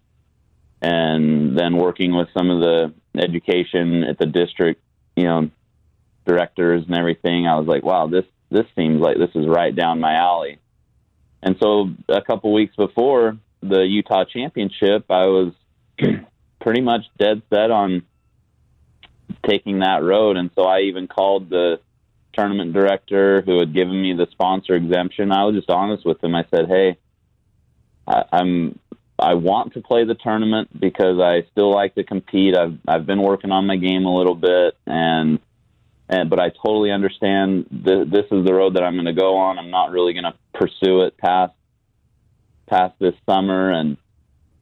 and 0.82 1.58
then 1.58 1.76
working 1.76 2.14
with 2.14 2.28
some 2.32 2.50
of 2.50 2.60
the 2.60 2.92
education 3.16 4.04
at 4.04 4.18
the 4.18 4.26
district, 4.26 4.82
you 5.16 5.24
know, 5.24 5.50
directors 6.26 6.84
and 6.86 6.96
everything. 6.96 7.46
I 7.46 7.58
was 7.58 7.66
like, 7.66 7.82
wow, 7.82 8.06
this 8.06 8.24
this 8.50 8.66
seems 8.76 9.00
like 9.00 9.16
this 9.18 9.30
is 9.34 9.46
right 9.46 9.74
down 9.74 10.00
my 10.00 10.14
alley. 10.14 10.58
And 11.42 11.56
so 11.62 11.90
a 12.08 12.20
couple 12.20 12.52
weeks 12.52 12.74
before 12.76 13.38
the 13.62 13.80
Utah 13.80 14.24
Championship, 14.24 15.04
I 15.10 15.26
was 15.26 15.52
pretty 16.60 16.80
much 16.80 17.02
dead 17.18 17.42
set 17.50 17.70
on 17.70 18.02
taking 19.46 19.80
that 19.80 20.02
road. 20.02 20.36
And 20.36 20.50
so 20.54 20.64
I 20.64 20.80
even 20.80 21.06
called 21.06 21.48
the 21.48 21.80
tournament 22.32 22.72
director 22.72 23.42
who 23.42 23.58
had 23.58 23.74
given 23.74 24.00
me 24.00 24.14
the 24.14 24.26
sponsor 24.30 24.74
exemption, 24.74 25.32
I 25.32 25.44
was 25.44 25.54
just 25.54 25.70
honest 25.70 26.04
with 26.04 26.22
him. 26.22 26.34
I 26.34 26.44
said, 26.50 26.68
"Hey, 26.68 26.96
I, 28.06 28.24
I'm 28.32 28.78
I 29.20 29.34
want 29.34 29.74
to 29.74 29.80
play 29.80 30.04
the 30.04 30.14
tournament 30.14 30.68
because 30.78 31.20
I 31.20 31.46
still 31.52 31.70
like 31.70 31.94
to 31.96 32.04
compete. 32.04 32.56
I've 32.56 32.78
I've 32.88 33.06
been 33.06 33.22
working 33.22 33.52
on 33.52 33.66
my 33.66 33.76
game 33.76 34.06
a 34.06 34.14
little 34.14 34.34
bit, 34.34 34.76
and 34.86 35.38
and 36.08 36.30
but 36.30 36.40
I 36.40 36.48
totally 36.48 36.90
understand 36.90 37.66
th- 37.84 38.08
this 38.08 38.26
is 38.32 38.44
the 38.44 38.54
road 38.54 38.74
that 38.76 38.82
I'm 38.82 38.94
going 38.94 39.06
to 39.06 39.12
go 39.12 39.36
on. 39.36 39.58
I'm 39.58 39.70
not 39.70 39.90
really 39.90 40.14
going 40.14 40.24
to 40.24 40.34
pursue 40.54 41.02
it 41.02 41.18
past 41.18 41.52
past 42.66 42.94
this 42.98 43.14
summer." 43.28 43.70
And 43.70 43.98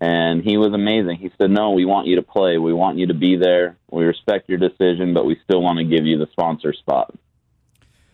and 0.00 0.43
he 0.43 0.57
was 0.57 0.73
amazing. 0.75 1.17
He 1.17 1.31
said, 1.41 1.50
"No, 1.50 1.71
we 1.71 1.85
want 1.85 2.09
you 2.09 2.17
to 2.17 2.23
play. 2.23 2.59
We 2.59 2.73
want 2.73 2.99
you 2.99 3.07
to 3.07 3.15
be 3.15 3.37
there. 3.37 3.77
We 3.91 4.05
respect 4.05 4.49
your 4.49 4.59
decision, 4.59 5.15
but 5.15 5.25
we 5.25 5.41
still 5.45 5.62
want 5.62 5.79
to 5.79 5.85
give 5.85 6.05
you 6.05 6.19
the 6.19 6.29
sponsor 6.33 6.73
spot." 6.73 7.15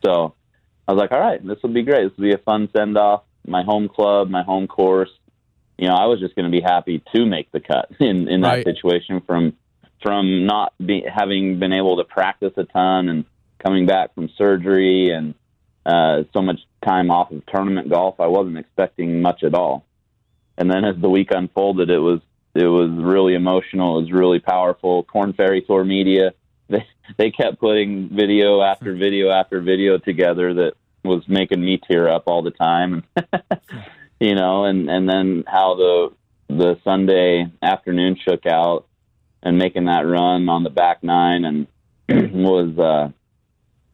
So 0.04 0.34
I 0.86 0.92
was 0.92 1.00
like, 1.00 1.12
"All 1.12 1.20
right, 1.20 1.44
this 1.44 1.62
will 1.62 1.72
be 1.72 1.82
great. 1.82 2.04
This 2.04 2.18
will 2.18 2.28
be 2.28 2.34
a 2.34 2.38
fun 2.38 2.68
send 2.76 2.98
off. 2.98 3.22
My 3.46 3.62
home 3.62 3.88
club, 3.88 4.28
my 4.28 4.42
home 4.42 4.66
course." 4.66 5.10
You 5.78 5.88
know, 5.88 5.94
I 5.94 6.06
was 6.06 6.20
just 6.20 6.34
going 6.36 6.50
to 6.50 6.50
be 6.50 6.60
happy 6.62 7.02
to 7.14 7.26
make 7.26 7.50
the 7.52 7.60
cut 7.60 7.90
in 8.00 8.28
in 8.28 8.40
that 8.42 8.48
Right. 8.48 8.64
situation 8.64 9.20
from 9.26 9.54
from 10.02 10.46
not 10.46 10.74
be, 10.84 11.02
having 11.12 11.58
been 11.58 11.72
able 11.72 11.96
to 11.96 12.04
practice 12.04 12.52
a 12.56 12.64
ton 12.64 13.08
and 13.08 13.24
coming 13.58 13.86
back 13.86 14.14
from 14.14 14.28
surgery 14.36 15.10
and 15.10 15.34
uh, 15.86 16.24
so 16.32 16.42
much 16.42 16.60
time 16.84 17.10
off 17.10 17.30
of 17.30 17.44
tournament 17.46 17.88
golf. 17.88 18.20
I 18.20 18.26
wasn't 18.26 18.58
expecting 18.58 19.22
much 19.22 19.42
at 19.42 19.54
all. 19.54 19.86
And 20.58 20.70
then 20.70 20.84
as 20.84 20.96
the 21.00 21.08
week 21.10 21.30
unfolded, 21.30 21.90
it 21.90 21.98
was 21.98 22.20
it 22.54 22.66
was 22.66 22.90
really 22.90 23.34
emotional. 23.34 23.98
It 23.98 24.02
was 24.02 24.12
really 24.12 24.38
powerful. 24.38 25.02
Korn 25.04 25.32
Ferry 25.32 25.62
Tour 25.62 25.84
Media 25.84 26.32
they 26.68 26.86
they 27.18 27.30
kept 27.30 27.58
putting 27.60 28.08
video 28.08 28.60
after 28.62 28.94
video 29.06 29.30
after 29.30 29.60
video 29.60 29.98
together 29.98 30.54
that 30.54 30.74
was 31.02 31.22
making 31.28 31.60
me 31.62 31.78
tear 31.78 32.08
up 32.08 32.24
all 32.26 32.42
the 32.42 32.50
time. 32.50 33.04
You 34.20 34.34
know, 34.34 34.64
and 34.64 34.88
and 34.88 35.08
then 35.08 35.44
how 35.46 35.74
the 35.74 36.12
the 36.48 36.78
Sunday 36.84 37.46
afternoon 37.62 38.16
shook 38.26 38.46
out 38.46 38.86
and 39.42 39.58
making 39.58 39.86
that 39.86 40.06
run 40.06 40.48
on 40.48 40.62
the 40.62 40.70
back 40.70 41.02
nine 41.02 41.44
and 41.44 41.66
was 42.32 42.78
uh, 42.78 43.10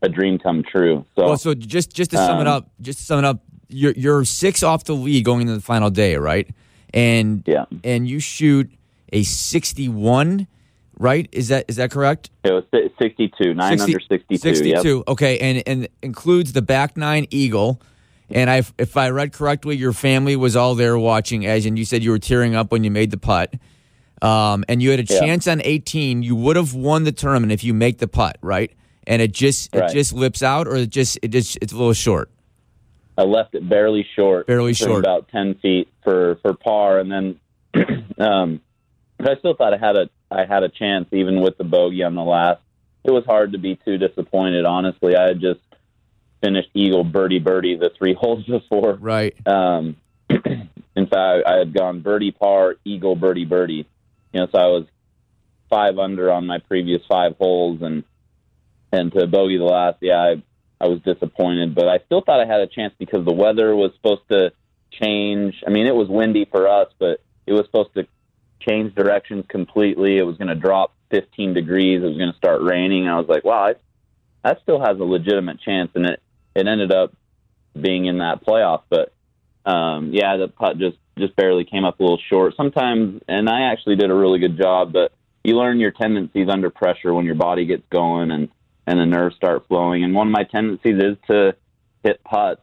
a 0.03 0.09
dream 0.09 0.39
come 0.39 0.62
true. 0.62 1.05
So 1.17 1.27
Well, 1.27 1.37
so 1.37 1.55
just 1.55 1.93
just 1.93 2.11
to 2.12 2.17
sum 2.17 2.41
it 2.41 2.47
Um, 2.47 2.55
up, 2.55 2.71
just 2.81 2.99
to 3.00 3.05
sum 3.05 3.19
it 3.21 3.25
up, 3.25 3.43
you're 3.69 3.93
you're 3.93 4.25
six 4.25 4.62
off 4.62 4.85
the 4.85 4.95
lead 4.95 5.25
going 5.25 5.43
into 5.43 5.55
the 5.55 5.61
final 5.61 5.91
day, 5.91 6.17
right? 6.17 6.49
And 6.93 7.45
yeah, 7.47 7.67
and 7.85 8.09
you 8.09 8.19
shoot 8.19 8.71
a 9.12 9.23
61, 9.23 10.47
right? 10.99 11.29
Is 11.33 11.49
that 11.49 11.67
is 11.69 11.77
that 11.77 11.91
correct? 11.91 12.31
it 12.45 12.53
was 12.53 12.65
62, 12.99 13.55
nine 13.55 13.79
60 13.79 13.93
under 13.93 14.00
62. 14.00 14.39
62. 14.39 14.97
Yep. 14.97 15.05
Okay, 15.09 15.39
and 15.39 15.62
and 15.67 15.89
includes 16.03 16.53
the 16.53 16.62
back 16.62 16.97
nine 16.97 17.27
eagle. 17.31 17.81
And 18.32 18.49
I, 18.50 18.62
if 18.78 18.96
I 18.96 19.10
read 19.10 19.32
correctly, 19.32 19.76
your 19.76 19.92
family 19.92 20.37
was 20.37 20.56
all 20.56 20.75
there 20.75 20.99
watching, 20.99 21.46
as 21.46 21.66
and 21.66 21.78
you 21.78 21.84
said 21.84 22.02
you 22.04 22.10
were 22.10 22.18
tearing 22.18 22.54
up 22.54 22.70
when 22.72 22.84
you 22.84 22.90
made 22.90 23.10
the 23.10 23.16
putt. 23.18 23.54
Um, 24.22 24.64
and 24.68 24.82
you 24.82 24.90
had 24.90 25.00
a 25.00 25.04
Yeah. 25.12 25.20
chance 25.20 25.49
on 25.49 25.62
18. 25.64 26.22
You 26.22 26.37
would 26.37 26.56
have 26.56 26.75
won 26.75 27.04
the 27.04 27.12
tournament 27.12 27.52
if 27.52 27.64
you 27.64 27.72
make 27.75 27.99
the 27.99 28.08
putt, 28.08 28.37
right? 28.42 28.70
And 29.06 29.20
it 29.22 29.32
just 29.32 29.75
Right. 29.75 29.90
it 29.90 29.94
just 29.94 30.12
lips 30.12 30.42
out, 30.42 30.68
or 30.68 30.76
it 30.76 30.90
just 30.90 31.18
it 31.22 31.28
just 31.28 31.58
it's 31.62 31.72
a 31.72 31.76
little 31.76 31.94
short. 31.94 32.30
I 33.16 33.22
left 33.22 33.54
it 33.54 33.68
barely 33.68 34.06
short, 34.14 34.46
Barely 34.46 34.75
short. 34.75 35.00
about 35.00 35.28
10 35.28 35.54
feet 35.54 35.88
for 36.04 36.38
for 36.42 36.54
par, 36.54 36.99
and 37.00 37.10
then, 37.10 37.40
um, 38.18 38.60
but 39.18 39.30
I 39.30 39.37
still 39.37 39.54
thought 39.54 39.75
I 39.75 39.78
had 39.78 39.96
a 39.96 40.08
I 40.30 40.44
had 40.44 40.62
a 40.62 40.68
chance 40.68 41.08
even 41.12 41.40
with 41.40 41.56
the 41.58 41.64
bogey 41.64 42.02
on 42.04 42.14
the 42.14 42.22
last. 42.22 42.60
It 43.04 43.10
was 43.10 43.25
hard 43.25 43.52
to 43.52 43.58
be 43.58 43.76
too 43.84 43.96
disappointed. 43.99 44.64
Honestly, 44.66 45.16
I 45.16 45.28
had 45.28 45.40
just 45.40 45.60
finished 46.42 46.70
eagle 46.75 47.04
birdie 47.04 47.38
birdie 47.38 47.76
the 47.76 47.90
three 47.97 48.14
holes 48.18 48.44
before. 48.44 48.94
Right. 48.94 49.35
Um, 49.47 49.97
in 50.28 51.06
fact, 51.06 51.47
I 51.47 51.59
had 51.59 51.75
gone 51.75 52.00
birdie 52.00 52.32
par, 52.32 52.76
eagle 52.85 53.16
birdie 53.16 53.44
birdie. 53.44 53.87
You 54.32 54.40
know, 54.40 54.49
so 54.52 54.59
I 54.59 54.66
was 54.66 54.87
five 55.68 55.99
under 55.99 56.30
on 56.30 56.47
my 56.47 56.59
previous 56.59 57.02
five 57.09 57.37
holes, 57.38 57.80
and 57.82 58.04
and 58.92 59.12
to 59.12 59.26
bogey 59.26 59.59
the 59.59 59.64
last, 59.64 59.99
yeah, 60.00 60.18
I 60.18 60.42
I 60.80 60.88
was 60.88 61.00
disappointed, 61.02 61.75
but 61.75 61.88
I 61.88 61.99
still 62.06 62.23
thought 62.23 62.40
I 62.40 62.47
had 62.47 62.61
a 62.61 62.66
chance 62.66 62.94
because 62.99 63.25
the 63.25 63.35
weather 63.35 63.76
was 63.76 63.92
supposed 63.94 64.26
to 64.30 64.52
change. 64.90 65.62
I 65.66 65.70
mean, 65.70 65.87
it 65.87 65.94
was 65.94 66.09
windy 66.09 66.47
for 66.47 66.68
us, 66.68 66.88
but 66.99 67.20
it 67.47 67.52
was 67.52 67.66
supposed 67.66 67.94
to 67.94 68.06
change 68.61 68.94
directions 68.94 69.44
completely. 69.49 70.16
It 70.16 70.23
was 70.23 70.38
going 70.38 70.49
to 70.49 70.54
drop 70.54 70.94
15 71.11 71.54
degrees. 71.54 72.02
It 72.02 72.06
was 72.06 72.16
going 72.16 72.32
to 72.32 72.37
start 72.37 72.62
raining. 72.62 73.09
I 73.09 73.18
was 73.18 73.28
like, 73.28 73.44
wow, 73.44 73.68
I, 73.68 73.75
that 74.42 74.62
still 74.62 74.80
has 74.80 74.99
a 74.99 75.04
legitimate 75.04 75.61
chance, 75.61 75.90
and 75.94 76.06
it 76.06 76.23
it 76.54 76.66
ended 76.66 76.92
up 76.92 77.12
being 77.78 78.07
in 78.07 78.19
that 78.19 78.45
playoff. 78.45 78.83
But 78.88 79.12
um, 79.64 80.11
yeah, 80.12 80.37
the 80.37 80.49
putt 80.49 80.78
just 80.78 80.97
just 81.19 81.37
barely 81.37 81.64
came 81.64 81.85
up 81.85 82.00
a 82.00 82.02
little 82.02 82.21
short. 82.28 82.54
Sometimes, 82.57 83.23
and 83.28 83.49
I 83.49 83.73
actually 83.73 83.97
did 83.97 84.11
a 84.11 84.14
really 84.14 84.38
good 84.38 84.57
job, 84.57 84.92
but 84.92 85.12
you 85.45 85.57
learn 85.57 85.80
your 85.80 85.90
tendencies 85.90 86.49
under 86.49 86.71
pressure 86.71 87.12
when 87.12 87.26
your 87.26 87.35
body 87.35 87.66
gets 87.66 87.83
going 87.90 88.30
and 88.30 88.49
and 88.87 88.99
the 88.99 89.07
nerves 89.07 89.37
start 89.37 89.66
flowing. 89.69 90.02
And 90.04 90.14
one 90.14 90.26
of 90.26 90.33
my 90.33 90.45
tendencies 90.45 90.97
is 90.99 91.16
to 91.28 91.54
hit 92.02 92.23
putts 92.25 92.62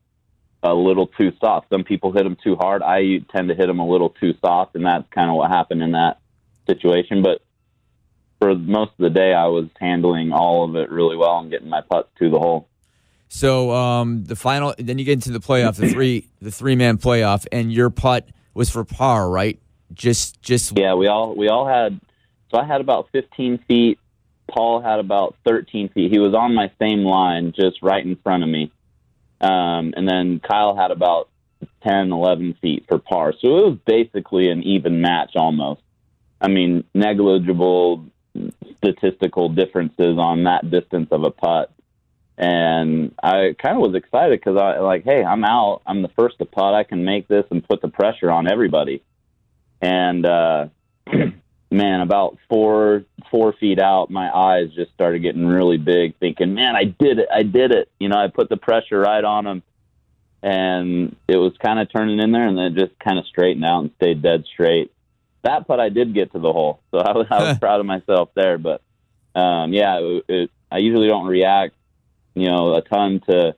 a 0.63 0.73
little 0.73 1.07
too 1.07 1.31
soft. 1.39 1.69
Some 1.69 1.83
people 1.83 2.11
hit 2.11 2.23
them 2.23 2.37
too 2.43 2.55
hard. 2.55 2.81
I 2.81 3.19
tend 3.31 3.49
to 3.49 3.55
hit 3.55 3.67
them 3.67 3.79
a 3.79 3.87
little 3.87 4.09
too 4.09 4.33
soft, 4.41 4.75
and 4.75 4.85
that's 4.85 5.05
kind 5.11 5.29
of 5.29 5.35
what 5.35 5.51
happened 5.51 5.83
in 5.83 5.91
that 5.91 6.19
situation. 6.65 7.21
But 7.21 7.41
for 8.39 8.55
most 8.55 8.91
of 8.91 9.03
the 9.03 9.09
day, 9.09 9.33
I 9.33 9.47
was 9.47 9.67
handling 9.79 10.31
all 10.31 10.63
of 10.65 10.75
it 10.75 10.89
really 10.89 11.15
well 11.15 11.39
and 11.39 11.51
getting 11.51 11.69
my 11.69 11.81
putts 11.81 12.09
to 12.19 12.29
the 12.29 12.39
hole. 12.39 12.67
So 13.29 13.71
um, 13.71 14.23
the 14.23 14.35
final, 14.35 14.73
then 14.77 14.97
you 14.99 15.05
get 15.05 15.13
into 15.13 15.31
the 15.31 15.39
playoff, 15.39 15.75
the 15.75 15.89
three 15.89 16.27
the 16.41 16.51
three 16.51 16.75
man 16.75 16.97
playoff, 16.97 17.45
and 17.51 17.71
your 17.71 17.89
putt 17.89 18.27
was 18.53 18.69
for 18.69 18.83
par, 18.83 19.29
right? 19.29 19.59
Just 19.93 20.41
just 20.41 20.77
Yeah, 20.77 20.93
we 20.93 21.07
all 21.07 21.35
we 21.35 21.49
all 21.49 21.67
had. 21.67 21.99
So 22.51 22.57
I 22.57 22.65
had 22.65 22.79
about 22.79 23.09
15 23.11 23.59
feet. 23.67 23.99
Paul 24.49 24.81
had 24.81 24.99
about 24.99 25.35
13 25.45 25.89
feet. 25.89 26.11
He 26.11 26.19
was 26.19 26.33
on 26.33 26.55
my 26.55 26.71
same 26.79 27.03
line, 27.03 27.51
just 27.53 27.81
right 27.81 28.05
in 28.05 28.15
front 28.15 28.43
of 28.43 28.49
me. 28.49 28.71
Um, 29.41 29.93
and 29.97 30.07
then 30.07 30.39
Kyle 30.39 30.73
had 30.75 30.91
about 30.91 31.29
10, 31.83 32.11
11 32.11 32.55
feet 32.61 32.85
for 32.87 32.99
par. 32.99 33.33
So 33.41 33.47
it 33.57 33.69
was 33.69 33.77
basically 33.85 34.49
an 34.49 34.63
even 34.63 35.01
match 35.01 35.31
almost. 35.35 35.81
I 36.39 36.47
mean, 36.47 36.83
negligible 36.93 38.05
statistical 38.77 39.49
differences 39.49 40.17
on 40.17 40.43
that 40.43 40.69
distance 40.69 41.09
of 41.11 41.23
a 41.23 41.31
putt. 41.31 41.71
And 42.37 43.15
I 43.23 43.55
kind 43.61 43.75
of 43.75 43.81
was 43.81 43.95
excited 43.95 44.39
because 44.39 44.57
I 44.57 44.79
like, 44.79 45.03
hey, 45.03 45.23
I'm 45.23 45.43
out. 45.43 45.81
I'm 45.87 46.03
the 46.03 46.09
first 46.09 46.37
to 46.37 46.45
putt. 46.45 46.75
I 46.75 46.83
can 46.83 47.03
make 47.03 47.27
this 47.27 47.45
and 47.49 47.67
put 47.67 47.81
the 47.81 47.87
pressure 47.87 48.29
on 48.29 48.51
everybody. 48.51 49.03
And 49.81 50.25
uh, 50.25 50.67
man, 51.71 52.01
about 52.01 52.37
four 52.49 53.03
four 53.31 53.53
feet 53.53 53.79
out, 53.79 54.09
my 54.09 54.29
eyes 54.33 54.69
just 54.75 54.93
started 54.93 55.21
getting 55.21 55.45
really 55.45 55.77
big, 55.77 56.15
thinking, 56.19 56.53
man, 56.53 56.75
I 56.75 56.83
did 56.85 57.19
it. 57.19 57.27
I 57.33 57.43
did 57.43 57.71
it. 57.71 57.89
You 57.99 58.09
know, 58.09 58.17
I 58.17 58.27
put 58.27 58.49
the 58.49 58.57
pressure 58.57 58.99
right 58.99 59.23
on 59.23 59.47
him, 59.47 59.63
and 60.41 61.15
it 61.27 61.37
was 61.37 61.53
kind 61.63 61.79
of 61.79 61.91
turning 61.91 62.19
in 62.19 62.31
there, 62.31 62.47
and 62.47 62.57
then 62.57 62.65
it 62.65 62.75
just 62.75 62.99
kind 62.99 63.19
of 63.19 63.25
straightened 63.25 63.65
out 63.65 63.81
and 63.81 63.91
stayed 63.97 64.21
dead 64.21 64.45
straight. 64.53 64.91
That 65.43 65.67
putt, 65.67 65.79
I 65.79 65.89
did 65.89 66.13
get 66.13 66.31
to 66.33 66.39
the 66.39 66.51
hole, 66.51 66.81
so 66.91 66.97
I 66.99 67.13
was, 67.13 67.27
I 67.29 67.49
was 67.49 67.57
proud 67.59 67.79
of 67.79 67.85
myself 67.85 68.29
there. 68.35 68.57
But 68.57 68.81
um, 69.35 69.73
yeah, 69.73 69.99
it, 69.99 70.25
it, 70.27 70.51
I 70.71 70.77
usually 70.77 71.07
don't 71.07 71.27
react, 71.27 71.75
you 72.39 72.47
know, 72.47 72.75
a 72.75 72.81
ton 72.81 73.21
to 73.29 73.55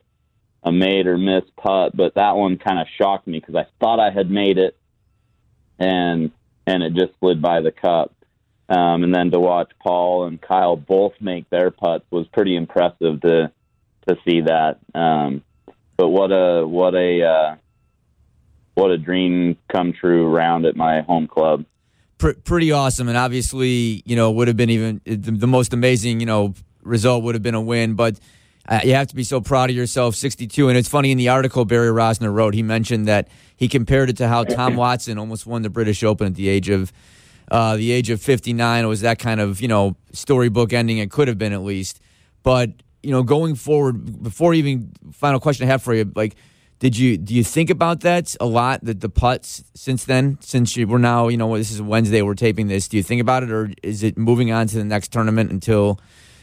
a 0.62 0.72
made 0.72 1.06
or 1.06 1.16
miss 1.16 1.44
putt, 1.56 1.96
but 1.96 2.14
that 2.14 2.36
one 2.36 2.58
kind 2.58 2.78
of 2.78 2.86
shocked 2.98 3.26
me 3.26 3.40
because 3.40 3.54
I 3.54 3.66
thought 3.80 3.98
I 3.98 4.10
had 4.10 4.30
made 4.30 4.58
it, 4.58 4.76
and 5.78 6.30
and 6.66 6.82
it 6.82 6.94
just 6.94 7.12
slid 7.20 7.40
by 7.40 7.60
the 7.60 7.72
cup. 7.72 8.14
Um, 8.68 9.02
and 9.02 9.12
then 9.12 9.32
to 9.32 9.40
watch 9.40 9.72
Paul 9.82 10.26
and 10.26 10.40
Kyle 10.40 10.76
both 10.76 11.14
make 11.20 11.50
their 11.50 11.70
putts 11.70 12.04
was 12.10 12.26
pretty 12.28 12.54
impressive 12.56 13.20
to 13.22 13.50
to 14.08 14.16
see 14.24 14.42
that. 14.42 14.78
Um, 14.94 15.42
but 15.96 16.08
what 16.08 16.30
a 16.30 16.66
what 16.66 16.94
a 16.94 17.22
uh, 17.22 17.56
what 18.74 18.90
a 18.90 18.98
dream 18.98 19.56
come 19.72 19.92
true 19.92 20.28
round 20.28 20.66
at 20.66 20.76
my 20.76 21.00
home 21.00 21.26
club. 21.26 21.64
pr- 22.18 22.32
pretty 22.44 22.70
awesome, 22.70 23.08
and 23.08 23.16
obviously, 23.18 24.02
you 24.06 24.14
know, 24.14 24.30
would 24.30 24.48
have 24.48 24.56
been 24.56 24.70
even 24.70 25.00
the, 25.04 25.16
the 25.16 25.46
most 25.46 25.72
amazing, 25.72 26.20
you 26.20 26.26
know, 26.26 26.54
result 26.82 27.24
would 27.24 27.34
have 27.34 27.42
been 27.42 27.54
a 27.54 27.60
win. 27.60 27.94
But 27.94 28.20
uh, 28.70 28.80
you 28.84 28.94
have 28.94 29.08
to 29.08 29.16
be 29.16 29.24
so 29.24 29.40
proud 29.40 29.68
of 29.68 29.74
yourself, 29.74 30.14
62. 30.14 30.68
And 30.68 30.78
it's 30.78 30.88
funny 30.88 31.10
in 31.10 31.18
the 31.18 31.28
article 31.28 31.64
Barry 31.64 31.88
Rozner 31.88 32.32
wrote, 32.32 32.54
he 32.54 32.62
mentioned 32.62 33.08
that 33.08 33.26
he 33.56 33.66
compared 33.66 34.08
it 34.08 34.16
to 34.18 34.28
how 34.28 34.44
Tom 34.44 34.76
Watson 34.76 35.18
almost 35.18 35.44
won 35.44 35.62
the 35.62 35.70
British 35.70 36.04
Open 36.04 36.28
at 36.28 36.34
the 36.36 36.48
age 36.48 36.68
of 36.68 36.92
uh, 37.50 37.76
the 37.76 37.90
age 37.90 38.10
of 38.10 38.22
59. 38.22 38.84
It 38.84 38.86
was 38.86 39.00
that 39.00 39.18
kind 39.18 39.40
of 39.40 39.60
you 39.60 39.66
know 39.66 39.96
storybook 40.12 40.72
ending. 40.72 40.98
It 40.98 41.10
could 41.10 41.26
have 41.26 41.36
been 41.36 41.52
at 41.52 41.62
least, 41.62 42.00
but 42.44 42.70
you 43.02 43.10
know, 43.10 43.24
going 43.24 43.56
forward, 43.56 44.22
before 44.22 44.54
even 44.54 44.92
final 45.12 45.40
question 45.40 45.66
I 45.66 45.70
have 45.72 45.82
for 45.82 45.94
you, 45.94 46.10
like. 46.14 46.36
Did 46.78 46.96
you 46.96 47.18
do 47.18 47.34
you 47.34 47.44
think 47.44 47.68
about 47.68 48.00
that 48.00 48.34
a 48.40 48.46
lot? 48.46 48.82
That 48.82 49.02
the 49.02 49.10
putts 49.10 49.62
since 49.74 50.06
then, 50.06 50.38
since 50.40 50.78
you, 50.78 50.86
we're 50.86 50.96
now, 50.96 51.28
you 51.28 51.36
know, 51.36 51.58
this 51.58 51.70
is 51.70 51.82
Wednesday, 51.82 52.22
we're 52.22 52.32
taping 52.32 52.68
this. 52.68 52.88
Do 52.88 52.96
you 52.96 53.02
think 53.02 53.20
about 53.20 53.42
it, 53.42 53.50
or 53.50 53.70
is 53.82 54.02
it 54.02 54.16
moving 54.16 54.50
on 54.50 54.66
to 54.68 54.78
the 54.78 54.84
next 54.84 55.12
tournament 55.12 55.50
until, 55.50 56.00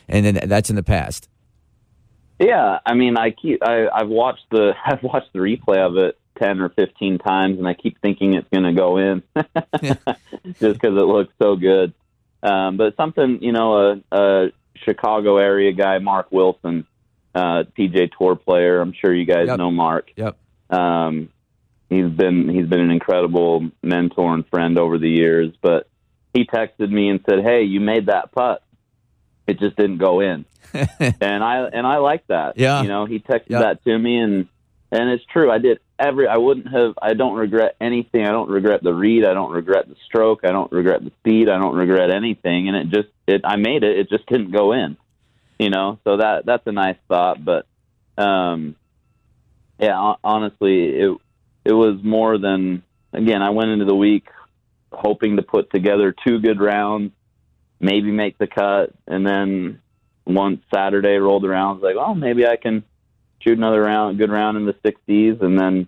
and 0.08 0.24
then 0.24 0.48
that's 0.48 0.70
in 0.70 0.76
the 0.76 0.84
past? 0.84 1.28
Yeah, 2.40 2.80
I 2.86 2.94
mean, 2.94 3.18
I 3.18 3.32
keep 3.32 3.64
I, 3.64 3.88
I've 3.88 4.10
watched 4.10 4.46
the 4.52 4.74
I've 4.86 5.04
watched 5.04 5.34
the 5.34 5.40
replay 5.40 5.80
of 5.80 5.98
it 5.98 6.18
ten 6.40 6.60
or 6.60 6.70
fifteen 6.70 7.18
times, 7.18 7.58
and 7.58 7.68
I 7.68 7.74
keep 7.74 8.00
thinking 8.02 8.34
it's 8.36 8.48
going 8.52 8.64
to 8.64 8.74
go 8.74 8.98
in, 8.98 9.24
just 10.60 10.80
because 10.80 10.98
it 10.98 11.06
looks 11.06 11.34
so 11.42 11.56
good. 11.56 11.94
Um, 12.44 12.78
but 12.78 12.96
something, 12.96 13.40
you 13.42 13.52
know, 13.52 14.02
a, 14.12 14.16
a 14.16 14.52
Chicago 14.86 15.38
area 15.38 15.72
guy, 15.72 15.98
Mark 15.98 16.32
Wilson, 16.32 16.86
uh, 17.34 17.64
PGA 17.78 18.10
Tour 18.18 18.36
player. 18.36 18.80
I'm 18.80 18.94
sure 18.94 19.14
you 19.14 19.26
guys 19.26 19.48
Yep. 19.48 19.58
know 19.58 19.72
Mark. 19.72 20.12
Yep. 20.16 20.38
Um, 20.70 21.30
he's 21.90 22.10
been 22.10 22.50
he's 22.50 22.68
been 22.68 22.82
an 22.82 22.92
incredible 22.92 23.70
mentor 23.82 24.36
and 24.36 24.48
friend 24.48 24.78
over 24.78 25.00
the 25.00 25.10
years. 25.10 25.54
But 25.62 25.90
he 26.34 26.46
texted 26.46 26.92
me 26.92 27.10
and 27.10 27.20
said, 27.28 27.44
"Hey, 27.44 27.64
you 27.64 27.80
made 27.80 28.06
that 28.08 28.32
putt. 28.32 28.62
It 29.48 29.60
just 29.60 29.76
didn't 29.78 29.98
go 29.98 30.20
in." 30.20 30.46
and 30.74 31.44
I 31.44 31.68
and 31.72 31.88
I 31.88 31.98
like 31.98 32.28
that. 32.28 32.58
Yeah. 32.58 32.82
you 32.82 32.90
know, 32.90 33.06
he 33.06 33.20
texted 33.20 33.50
Yeah. 33.50 33.60
that 33.60 33.84
to 33.86 33.98
me, 33.98 34.18
and 34.20 34.48
and 34.92 35.10
it's 35.10 35.24
true. 35.32 35.50
I 35.52 35.58
did 35.58 35.80
every. 35.98 36.28
I 36.28 36.38
wouldn't 36.38 36.68
have. 36.72 36.94
I 37.02 37.14
don't 37.14 37.36
regret 37.36 37.76
anything. 37.82 38.24
I 38.26 38.32
don't 38.32 38.50
regret 38.50 38.84
the 38.84 38.94
read. 38.94 39.26
I 39.26 39.34
don't 39.34 39.52
regret 39.52 39.88
the 39.88 39.96
stroke. 40.06 40.42
I 40.44 40.52
don't 40.52 40.72
regret 40.72 41.04
the 41.04 41.12
speed. 41.20 41.50
I 41.50 41.58
don't 41.58 41.76
regret 41.76 42.10
anything. 42.12 42.68
And 42.68 42.78
it 42.78 42.90
just 42.90 43.10
it. 43.28 43.42
I 43.46 43.56
made 43.56 43.84
it. 43.84 43.98
It 43.98 44.10
just 44.10 44.26
didn't 44.28 44.52
go 44.52 44.74
in. 44.74 44.98
You 45.60 45.70
know, 45.70 46.00
so 46.04 46.18
that 46.18 46.46
that's 46.46 46.68
a 46.68 46.72
nice 46.72 46.98
thought. 47.08 47.44
But 47.44 47.66
um, 48.18 48.76
yeah, 49.80 50.14
honestly, 50.24 50.86
it 50.90 51.18
it 51.66 51.74
was 51.74 52.00
more 52.04 52.38
than. 52.38 52.84
Again, 53.14 53.42
I 53.42 53.50
went 53.52 53.72
into 53.72 53.86
the 53.86 53.96
week 53.96 54.28
hoping 54.92 55.38
to 55.38 55.42
put 55.42 55.72
together 55.72 56.14
two 56.26 56.40
good 56.40 56.60
rounds, 56.60 57.12
maybe 57.80 58.12
make 58.12 58.38
the 58.38 58.48
cut, 58.48 58.94
and 59.08 59.26
then 59.26 59.82
once 60.26 60.62
Saturday 60.74 61.18
rolled 61.18 61.46
around, 61.46 61.70
I 61.70 61.74
was 61.74 61.84
like, 61.84 61.96
well, 61.96 62.16
maybe 62.16 62.46
I 62.46 62.58
can 62.58 62.84
shoot 63.40 63.58
another 63.58 63.82
round, 63.82 64.18
good 64.18 64.32
round 64.32 64.58
in 64.58 64.66
the 64.66 64.74
60s, 64.74 65.42
and 65.42 65.60
then 65.60 65.88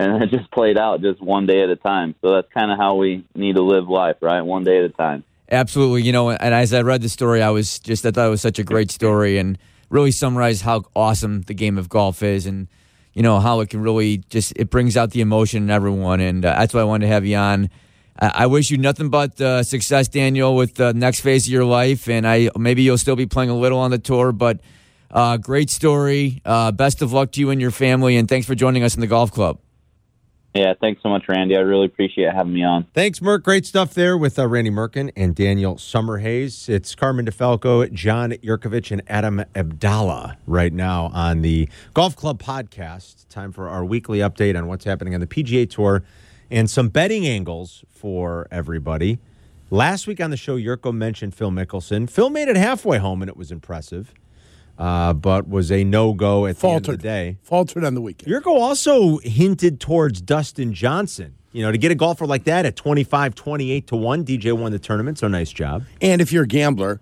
and 0.00 0.22
it 0.22 0.30
just 0.30 0.50
played 0.50 0.78
out 0.78 1.00
just 1.00 1.20
one 1.20 1.46
day 1.46 1.62
at 1.62 1.70
a 1.70 1.76
time. 1.76 2.14
So 2.22 2.34
that's 2.34 2.52
kind 2.52 2.70
of 2.70 2.78
how 2.78 2.94
we 2.94 3.24
need 3.34 3.56
to 3.56 3.62
live 3.62 3.88
life, 3.88 4.16
right? 4.20 4.42
One 4.42 4.64
day 4.64 4.78
at 4.78 4.84
a 4.84 4.90
time. 4.90 5.24
Absolutely. 5.50 6.02
You 6.02 6.12
know, 6.12 6.30
and 6.30 6.54
as 6.54 6.72
I 6.72 6.82
read 6.82 7.02
the 7.02 7.08
story, 7.08 7.42
I 7.42 7.50
was 7.50 7.78
just, 7.78 8.06
I 8.06 8.10
thought 8.10 8.26
it 8.26 8.30
was 8.30 8.42
such 8.42 8.58
a 8.58 8.64
great 8.64 8.90
story 8.90 9.38
and 9.38 9.58
really 9.90 10.12
summarized 10.12 10.62
how 10.62 10.84
awesome 10.94 11.42
the 11.42 11.54
game 11.54 11.78
of 11.78 11.88
golf 11.88 12.22
is 12.22 12.46
and, 12.46 12.68
you 13.14 13.22
know, 13.22 13.40
how 13.40 13.60
it 13.60 13.70
can 13.70 13.80
really 13.80 14.18
just, 14.28 14.52
it 14.56 14.70
brings 14.70 14.96
out 14.96 15.10
the 15.10 15.20
emotion 15.20 15.64
in 15.64 15.70
everyone. 15.70 16.20
And 16.20 16.44
uh, 16.44 16.54
that's 16.58 16.74
why 16.74 16.80
I 16.80 16.84
wanted 16.84 17.06
to 17.06 17.12
have 17.12 17.24
you 17.24 17.36
on. 17.36 17.70
I, 18.18 18.32
I 18.34 18.46
wish 18.46 18.70
you 18.70 18.78
nothing 18.78 19.08
but 19.08 19.40
uh, 19.40 19.62
success, 19.62 20.08
Daniel, 20.08 20.54
with 20.56 20.74
the 20.74 20.92
next 20.92 21.20
phase 21.20 21.46
of 21.46 21.52
your 21.52 21.64
life. 21.64 22.08
And 22.08 22.26
I, 22.26 22.50
maybe 22.56 22.82
you'll 22.82 22.98
still 22.98 23.16
be 23.16 23.26
playing 23.26 23.50
a 23.50 23.56
little 23.56 23.78
on 23.78 23.90
the 23.90 23.98
tour, 23.98 24.32
but 24.32 24.60
uh, 25.10 25.36
great 25.36 25.70
story. 25.70 26.42
Uh, 26.44 26.72
best 26.72 27.02
of 27.02 27.12
luck 27.12 27.32
to 27.32 27.40
you 27.40 27.50
and 27.50 27.60
your 27.60 27.70
family. 27.70 28.16
And 28.16 28.28
thanks 28.28 28.46
for 28.46 28.54
joining 28.54 28.82
us 28.82 28.94
in 28.94 29.00
the 29.00 29.06
golf 29.06 29.32
club. 29.32 29.58
Yeah, 30.54 30.72
thanks 30.80 31.02
so 31.02 31.10
much, 31.10 31.28
Randy. 31.28 31.56
I 31.56 31.60
really 31.60 31.86
appreciate 31.86 32.32
having 32.32 32.54
me 32.54 32.64
on. 32.64 32.86
Thanks, 32.94 33.20
Merck. 33.20 33.42
Great 33.42 33.66
stuff 33.66 33.94
there 33.94 34.16
with 34.16 34.38
uh, 34.38 34.46
Randy 34.48 34.70
Merkin 34.70 35.12
and 35.14 35.34
Daniel 35.34 35.76
Summerhays. 35.76 36.68
It's 36.68 36.94
Carmen 36.94 37.26
DeFalco, 37.26 37.92
John 37.92 38.32
Jurkovic, 38.32 38.90
and 38.90 39.02
Adam 39.06 39.44
Abdalla 39.54 40.36
right 40.46 40.72
now 40.72 41.10
on 41.12 41.42
the 41.42 41.68
Golf 41.94 42.16
Club 42.16 42.42
podcast. 42.42 43.28
Time 43.28 43.52
for 43.52 43.68
our 43.68 43.84
weekly 43.84 44.18
update 44.18 44.56
on 44.56 44.66
what's 44.66 44.84
happening 44.84 45.14
on 45.14 45.20
the 45.20 45.26
PGA 45.26 45.68
Tour 45.68 46.02
and 46.50 46.70
some 46.70 46.88
betting 46.88 47.26
angles 47.26 47.84
for 47.90 48.46
everybody. 48.50 49.18
Last 49.70 50.06
week 50.06 50.20
on 50.20 50.30
the 50.30 50.36
show, 50.36 50.58
Jurko 50.58 50.94
mentioned 50.94 51.34
Phil 51.34 51.50
Mickelson. 51.50 52.08
Phil 52.08 52.30
made 52.30 52.48
it 52.48 52.56
halfway 52.56 52.98
home, 52.98 53.20
and 53.20 53.28
it 53.28 53.36
was 53.36 53.52
impressive, 53.52 54.14
uh, 54.78 55.12
but 55.12 55.46
was 55.46 55.70
a 55.70 55.84
no 55.84 56.14
go 56.14 56.46
at 56.46 56.58
the 56.58 56.68
end 56.68 56.88
of 56.88 56.96
the 56.96 57.02
day. 57.02 57.36
Faltered 57.42 57.84
on 57.84 57.94
the 57.94 58.00
weekend. 58.00 58.32
Jurko 58.32 58.58
also 58.58 59.18
hinted 59.18 59.78
towards 59.78 60.22
Dustin 60.22 60.72
Johnson. 60.72 61.34
You 61.52 61.62
know, 61.62 61.72
to 61.72 61.78
get 61.78 61.90
a 61.90 61.94
golfer 61.94 62.26
like 62.26 62.44
that 62.44 62.66
at 62.66 62.76
25, 62.76 63.34
28 63.34 63.86
to 63.88 63.96
1, 63.96 64.24
DJ 64.24 64.52
won 64.52 64.72
the 64.72 64.78
tournament, 64.78 65.18
so 65.18 65.28
nice 65.28 65.50
job. 65.50 65.84
And 66.00 66.20
if 66.20 66.30
you're 66.32 66.44
a 66.44 66.48
gambler, 66.48 67.00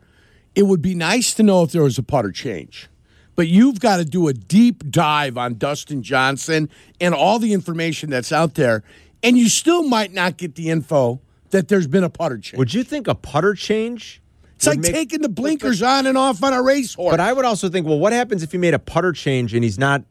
it 0.54 0.62
would 0.64 0.80
be 0.80 0.94
nice 0.94 1.34
to 1.34 1.42
know 1.42 1.62
if 1.62 1.72
there 1.72 1.82
was 1.82 1.98
a 1.98 2.02
putter 2.02 2.32
change. 2.32 2.88
But 3.36 3.48
you've 3.48 3.80
got 3.80 3.98
to 3.98 4.04
do 4.04 4.28
a 4.28 4.32
deep 4.32 4.90
dive 4.90 5.36
on 5.36 5.58
Dustin 5.58 6.02
Johnson 6.02 6.70
and 7.00 7.14
all 7.14 7.38
the 7.38 7.52
information 7.52 8.08
that's 8.08 8.32
out 8.32 8.54
there, 8.54 8.82
and 9.22 9.36
you 9.38 9.48
still 9.48 9.82
might 9.82 10.12
not 10.12 10.36
get 10.36 10.54
the 10.54 10.70
info 10.70 11.20
that 11.50 11.68
there's 11.68 11.86
been 11.86 12.04
a 12.04 12.10
putter 12.10 12.38
change. 12.38 12.58
Would 12.58 12.74
you 12.74 12.82
think 12.84 13.06
a 13.08 13.14
putter 13.14 13.54
change? 13.54 14.20
it's 14.56 14.66
like 14.66 14.78
make- 14.78 14.92
taking 14.92 15.20
the 15.20 15.28
blinkers 15.28 15.82
on 15.82 16.06
and 16.06 16.16
off 16.16 16.42
on 16.42 16.52
a 16.54 16.62
racehorse. 16.62 17.12
But 17.12 17.20
I 17.20 17.32
would 17.32 17.44
also 17.44 17.68
think, 17.68 17.86
well, 17.86 17.98
what 17.98 18.12
happens 18.14 18.42
if 18.42 18.52
he 18.52 18.58
made 18.58 18.72
a 18.74 18.78
putter 18.78 19.12
change 19.12 19.52
and 19.54 19.62
he's 19.62 19.78
not 19.78 20.02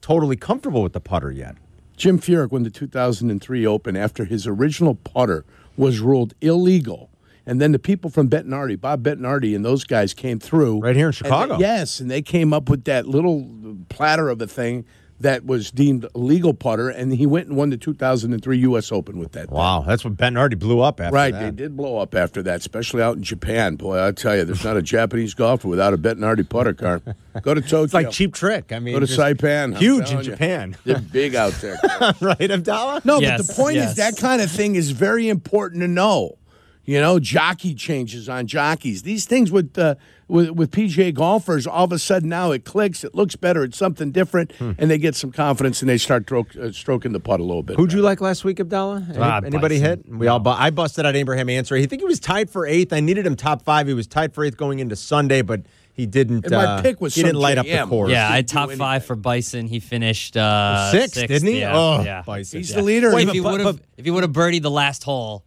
totally 0.00 0.36
comfortable 0.36 0.82
with 0.82 0.92
the 0.94 1.00
putter 1.00 1.30
yet? 1.30 1.56
Jim 1.96 2.18
Furyk 2.18 2.50
won 2.50 2.62
the 2.62 2.70
2003 2.70 3.66
Open 3.66 3.96
after 3.96 4.24
his 4.24 4.46
original 4.46 4.94
putter 4.94 5.44
was 5.76 6.00
ruled 6.00 6.34
illegal. 6.40 7.10
And 7.44 7.60
then 7.60 7.72
the 7.72 7.78
people 7.78 8.08
from 8.08 8.28
Bettinardi, 8.30 8.80
Bob 8.80 9.02
Bettinardi, 9.02 9.54
and 9.54 9.64
those 9.64 9.84
guys 9.84 10.14
came 10.14 10.38
through. 10.38 10.80
Right 10.80 10.96
here 10.96 11.06
in 11.06 11.08
And 11.08 11.14
Chicago. 11.16 11.54
they- 11.56 11.60
yes, 11.60 12.00
and 12.00 12.10
they 12.10 12.22
came 12.22 12.52
up 12.52 12.70
with 12.70 12.84
that 12.84 13.06
little 13.06 13.76
platter 13.88 14.28
of 14.30 14.40
a 14.40 14.46
thing 14.46 14.84
that 15.22 15.44
was 15.44 15.70
deemed 15.70 16.04
a 16.04 16.18
legal 16.18 16.54
putter, 16.54 16.88
and 16.88 17.12
he 17.12 17.26
went 17.26 17.48
and 17.48 17.56
won 17.56 17.70
the 17.70 17.76
2003 17.76 18.58
U.S. 18.58 18.92
Open 18.92 19.18
with 19.18 19.32
that. 19.32 19.48
thing. 19.48 19.56
Wow, 19.56 19.84
that's 19.86 20.04
what 20.04 20.16
Bettinardi 20.16 20.58
blew 20.58 20.80
up 20.80 21.00
after 21.00 21.14
Right, 21.14 21.32
that. 21.32 21.40
they 21.40 21.50
did 21.62 21.76
blow 21.76 21.98
up 21.98 22.14
after 22.14 22.42
that, 22.44 22.60
especially 22.60 23.02
out 23.02 23.16
in 23.16 23.22
Japan. 23.22 23.76
Boy, 23.76 24.04
I 24.04 24.12
tell 24.12 24.36
you, 24.36 24.44
there's 24.44 24.64
not 24.64 24.76
a 24.76 24.82
Japanese 24.82 25.34
golfer 25.34 25.68
without 25.68 25.94
a 25.94 25.98
Bettinardi 25.98 26.48
putter 26.48 26.74
car. 26.74 27.00
Go 27.42 27.54
to 27.54 27.60
Tokyo. 27.60 27.82
It's 27.84 27.94
like 27.94 28.10
cheap 28.10 28.34
trick. 28.34 28.72
I 28.72 28.78
mean, 28.78 28.94
Go 28.94 29.00
to 29.00 29.06
Saipan. 29.06 29.76
Huge 29.76 30.10
in 30.10 30.18
you. 30.18 30.24
Japan. 30.24 30.76
They're 30.84 31.00
big 31.00 31.34
out 31.34 31.52
there. 31.54 31.74
right, 32.20 32.38
Abdalla? 32.38 33.04
No, 33.04 33.20
Yes, 33.20 33.38
but 33.40 33.46
the 33.46 33.62
point 33.62 33.76
yes. 33.76 33.90
is 33.90 33.96
that 33.96 34.16
kind 34.16 34.42
of 34.42 34.50
thing 34.50 34.74
is 34.74 34.90
very 34.90 35.28
important 35.28 35.80
to 35.82 35.88
know. 35.88 36.38
You 36.84 37.00
know, 37.00 37.20
jockey 37.20 37.74
changes 37.76 38.28
on 38.28 38.48
jockeys. 38.48 39.02
These 39.04 39.24
things 39.26 39.52
with 39.52 39.78
uh, 39.78 39.94
with 40.32 40.50
with 40.50 40.70
PGA 40.70 41.12
golfers, 41.14 41.66
all 41.66 41.84
of 41.84 41.92
a 41.92 41.98
sudden 41.98 42.28
now 42.28 42.50
it 42.50 42.64
clicks. 42.64 43.04
It 43.04 43.14
looks 43.14 43.36
better. 43.36 43.62
It's 43.62 43.78
something 43.78 44.10
different, 44.10 44.52
Hmm. 44.56 44.72
and 44.78 44.90
they 44.90 44.98
get 44.98 45.14
some 45.14 45.30
confidence 45.30 45.80
and 45.82 45.88
they 45.88 45.98
start 45.98 46.24
stroke, 46.24 46.56
uh, 46.56 46.72
stroking 46.72 47.12
the 47.12 47.20
putt 47.20 47.38
a 47.40 47.44
little 47.44 47.62
bit. 47.62 47.76
Who'd 47.76 47.92
you 47.92 48.00
like 48.02 48.20
last 48.20 48.44
week, 48.44 48.56
Abdalla? 48.58 49.08
Any- 49.10 49.18
Ah, 49.18 49.40
anybody 49.44 49.76
Bison. 49.78 50.02
hit? 50.08 50.08
We 50.18 50.26
all. 50.26 50.38
Bu- 50.40 50.50
I 50.50 50.70
busted 50.70 51.06
out 51.06 51.14
Abraham 51.14 51.48
Ancer. 51.48 51.76
He 51.76 51.86
think 51.86 52.02
he 52.02 52.06
was 52.06 52.18
tied 52.18 52.50
for 52.50 52.66
eighth. 52.66 52.92
I 52.92 53.00
needed 53.00 53.26
him 53.26 53.36
top 53.36 53.62
five. 53.62 53.86
He 53.86 53.94
was 53.94 54.06
tied 54.06 54.34
for 54.34 54.44
eighth 54.44 54.56
going 54.56 54.78
into 54.80 54.96
Sunday, 54.96 55.42
but 55.42 55.60
he 55.92 56.06
didn't. 56.06 56.44
And 56.46 56.52
my 56.54 56.64
uh, 56.64 56.82
pick 56.82 57.00
was 57.00 57.14
he 57.14 57.22
didn't 57.22 57.38
light 57.40 57.58
up 57.58 57.66
the 57.66 57.84
course. 57.86 58.10
Yeah, 58.10 58.28
I 58.32 58.40
top 58.42 58.64
anything. 58.70 58.78
five 58.78 59.04
for 59.04 59.14
Bison. 59.16 59.66
He 59.66 59.78
finished 59.80 60.36
uh, 60.38 60.90
sixth, 60.90 61.14
sixth, 61.14 61.28
didn't 61.28 61.48
he? 61.48 61.60
Yeah, 61.60 61.76
Oh, 61.76 62.02
yeah. 62.02 62.22
Bison. 62.22 62.60
He's 62.60 62.70
Yeah. 62.70 62.76
the 62.76 62.82
leader. 62.82 63.14
Wait, 63.14 63.28
if 63.28 63.34
he 63.34 63.40
but- 63.40 63.52
would 63.52 63.60
have, 63.60 63.76
but- 63.76 63.84
if 63.98 64.04
he 64.06 64.10
would 64.10 64.22
have 64.22 64.32
birdied 64.32 64.62
the 64.62 64.70
last 64.70 65.04
hole, 65.04 65.44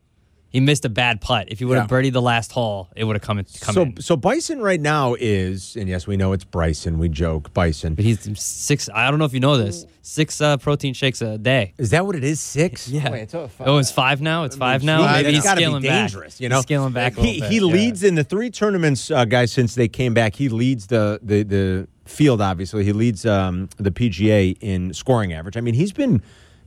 he 0.55 0.61
missed 0.61 0.85
a 0.85 0.89
bad 0.89 1.19
putt. 1.19 1.49
If 1.51 1.59
he 1.59 1.65
would 1.65 1.77
have 1.77 1.91
Yeah. 1.91 1.97
birdied 1.97 2.13
the 2.13 2.21
last 2.21 2.53
hole, 2.53 2.87
it 2.95 3.03
would 3.03 3.17
have 3.17 3.21
come, 3.21 3.39
in- 3.39 3.45
come 3.59 3.75
so, 3.75 3.81
in. 3.81 3.99
so 3.99 4.15
Bison 4.15 4.61
right 4.61 4.79
now 4.79 5.13
is, 5.19 5.75
and 5.75 5.89
yes, 5.89 6.07
we 6.07 6.15
know 6.15 6.31
it's 6.31 6.45
Bryson. 6.45 6.97
We 6.97 7.09
joke 7.09 7.53
Bison. 7.53 7.93
But 7.93 8.05
he's 8.05 8.19
six. 8.39 8.87
I 8.93 9.09
don't 9.09 9.19
know 9.19 9.25
if 9.25 9.33
you 9.33 9.41
know 9.41 9.57
this. 9.57 9.85
Six 10.01 10.39
uh, 10.39 10.55
protein 10.55 10.93
shakes 10.93 11.21
a 11.21 11.37
day. 11.37 11.73
Is 11.77 11.89
that 11.89 12.05
what 12.05 12.15
it 12.15 12.23
is? 12.23 12.39
Six? 12.39 12.87
Yeah. 12.87 13.11
Wait, 13.11 13.23
it's 13.23 13.33
a- 13.33 13.49
Oh, 13.59 13.79
it's 13.79 13.91
five 13.91 14.21
now. 14.21 14.45
It's 14.45 14.55
five 14.55 14.81
now. 14.81 14.99
Gee, 14.99 15.03
Maybe 15.11 15.23
that's 15.23 15.35
he's 15.35 15.43
gotta 15.43 15.57
be 15.57 15.63
scaling 15.63 15.81
dangerous, 15.81 16.35
back. 16.35 16.41
You 16.41 16.47
know, 16.49 16.55
He's 16.55 16.63
scaling 16.63 16.93
back 16.93 17.17
a 17.17 17.21
He, 17.21 17.39
bit. 17.41 17.49
he 17.51 17.55
Yeah. 17.57 17.61
leads 17.63 18.03
in 18.03 18.15
the 18.15 18.23
three 18.23 18.49
tournaments, 18.49 19.11
uh, 19.11 19.25
guys. 19.25 19.51
Since 19.51 19.75
they 19.75 19.89
came 19.89 20.13
back, 20.13 20.35
he 20.35 20.47
leads 20.47 20.87
the 20.87 21.19
the 21.21 21.43
the 21.43 21.87
field. 22.05 22.39
Obviously, 22.39 22.85
he 22.85 22.93
leads 22.93 23.25
um, 23.25 23.67
the 23.75 23.91
PGA 23.91 24.55
in 24.61 24.93
scoring 24.93 25.33
average. 25.33 25.57
I 25.57 25.61
mean, 25.61 25.73
he's 25.73 25.91
been 25.91 26.21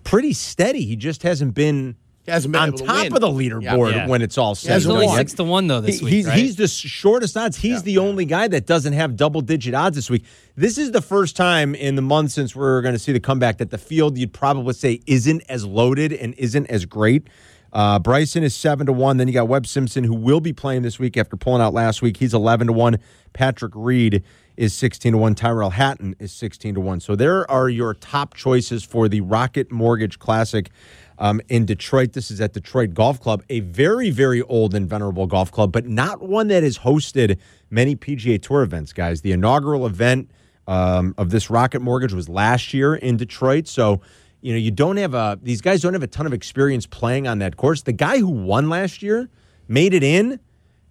pretty 0.04 0.34
steady. 0.34 0.84
He 0.84 0.94
just 0.94 1.22
hasn't 1.22 1.54
been. 1.54 1.96
He 2.28 2.32
hasn't 2.32 2.52
been 2.52 2.60
on 2.62 2.68
able 2.68 2.78
to 2.78 2.84
top 2.84 3.04
win. 3.04 3.12
of 3.14 3.20
the 3.20 3.28
leaderboard 3.28 3.92
Yeah. 3.92 4.06
when 4.06 4.22
it's 4.22 4.36
all 4.38 4.54
said. 4.54 4.74
He's 4.74 4.82
He's 4.82 4.84
and 4.86 4.92
only 4.94 5.06
done. 5.06 5.16
six 5.16 5.32
to 5.34 5.44
one 5.44 5.66
though 5.66 5.80
this 5.80 5.98
He- 5.98 6.04
week. 6.04 6.14
he's, 6.14 6.26
right? 6.26 6.38
he's 6.38 6.56
the 6.56 6.68
shortest 6.68 7.36
odds. 7.36 7.56
He's 7.56 7.82
the 7.82 7.98
only 7.98 8.24
guy 8.24 8.48
that 8.48 8.66
doesn't 8.66 8.92
have 8.92 9.16
double 9.16 9.40
digit 9.40 9.74
odds 9.74 9.96
this 9.96 10.10
week. 10.10 10.24
This 10.56 10.76
is 10.78 10.92
the 10.92 11.00
first 11.02 11.36
time 11.36 11.74
in 11.74 11.94
the 11.96 12.02
month 12.02 12.32
since 12.32 12.54
we're 12.54 12.82
going 12.82 12.94
to 12.94 12.98
see 12.98 13.12
the 13.12 13.20
comeback 13.20 13.58
that 13.58 13.70
the 13.70 13.78
field 13.78 14.18
you'd 14.18 14.32
probably 14.32 14.74
say 14.74 15.00
isn't 15.06 15.42
as 15.48 15.64
loaded 15.64 16.12
and 16.12 16.34
isn't 16.34 16.66
as 16.66 16.84
great. 16.84 17.28
Uh, 17.72 17.98
Bryson 17.98 18.42
is 18.42 18.54
seven 18.54 18.86
to 18.86 18.92
one. 18.92 19.18
Then 19.18 19.28
you 19.28 19.34
got 19.34 19.46
Webb 19.48 19.66
Simpson, 19.66 20.02
who 20.04 20.14
will 20.14 20.40
be 20.40 20.52
playing 20.54 20.82
this 20.82 20.98
week 20.98 21.16
after 21.18 21.36
pulling 21.36 21.60
out 21.60 21.74
last 21.74 22.00
week. 22.00 22.16
He's 22.16 22.32
eleven 22.32 22.66
to 22.68 22.72
one. 22.72 22.98
Patrick 23.34 23.72
Reed 23.74 24.22
is 24.56 24.72
sixteen 24.72 25.12
to 25.12 25.18
one. 25.18 25.34
Tyrrell 25.34 25.68
Hatton 25.70 26.16
is 26.18 26.32
sixteen 26.32 26.74
to 26.76 26.80
one. 26.80 26.98
So 27.00 27.14
there 27.14 27.48
are 27.50 27.68
your 27.68 27.92
top 27.92 28.32
choices 28.32 28.84
for 28.84 29.06
the 29.06 29.20
Rocket 29.20 29.70
Mortgage 29.70 30.18
Classic 30.18 30.70
um, 31.18 31.40
in 31.48 31.64
Detroit. 31.66 32.12
This 32.12 32.30
is 32.30 32.40
at 32.40 32.52
Detroit 32.52 32.94
Golf 32.94 33.20
Club, 33.20 33.42
a 33.48 33.60
very, 33.60 34.10
very 34.10 34.42
old 34.42 34.74
and 34.74 34.88
venerable 34.88 35.26
golf 35.26 35.50
club, 35.52 35.72
but 35.72 35.86
not 35.86 36.22
one 36.22 36.48
that 36.48 36.62
has 36.62 36.78
hosted 36.78 37.38
many 37.70 37.96
PGA 37.96 38.40
Tour 38.40 38.62
events, 38.62 38.92
guys. 38.92 39.20
The 39.22 39.32
inaugural 39.32 39.86
event 39.86 40.30
um, 40.66 41.14
of 41.18 41.30
this 41.30 41.50
Rocket 41.50 41.80
Mortgage 41.80 42.12
was 42.12 42.28
last 42.28 42.72
year 42.74 42.94
in 42.94 43.16
Detroit. 43.16 43.66
So, 43.66 44.00
you 44.40 44.52
know, 44.52 44.58
you 44.58 44.70
don't 44.70 44.96
have 44.98 45.14
a, 45.14 45.38
these 45.42 45.60
guys 45.60 45.82
don't 45.82 45.94
have 45.94 46.02
a 46.02 46.06
ton 46.08 46.26
of 46.26 46.32
experience 46.32 46.86
playing 46.86 47.26
on 47.26 47.38
that 47.40 47.56
course. 47.56 47.82
The 47.82 47.92
guy 47.92 48.18
who 48.18 48.28
won 48.28 48.68
last 48.68 49.02
year 49.02 49.28
made 49.66 49.94
it 49.94 50.02
in 50.02 50.38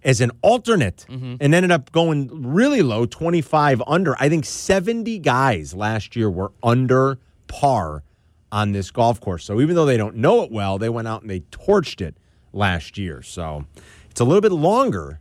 as 0.04 0.20
an 0.20 0.30
alternate 0.42 1.06
Mm-hmm. 1.08 1.36
and 1.40 1.54
ended 1.54 1.72
up 1.72 1.90
going 1.90 2.28
really 2.52 2.82
low, 2.82 3.06
25 3.06 3.82
under. 3.86 4.14
I 4.20 4.28
think 4.28 4.44
70 4.44 5.18
guys 5.20 5.74
last 5.74 6.14
year 6.14 6.30
were 6.30 6.52
under 6.62 7.18
par 7.48 8.02
on 8.50 8.72
this 8.72 8.90
golf 8.90 9.20
course. 9.20 9.44
So 9.44 9.60
even 9.60 9.74
though 9.76 9.86
they 9.86 9.96
don't 9.96 10.16
know 10.16 10.42
it 10.42 10.50
well, 10.50 10.78
they 10.78 10.88
went 10.88 11.08
out 11.08 11.22
and 11.22 11.30
they 11.30 11.40
torched 11.40 12.00
it 12.00 12.16
last 12.52 12.98
year. 12.98 13.22
So 13.22 13.66
it's 14.10 14.20
a 14.20 14.24
little 14.24 14.40
bit 14.40 14.52
longer 14.52 15.20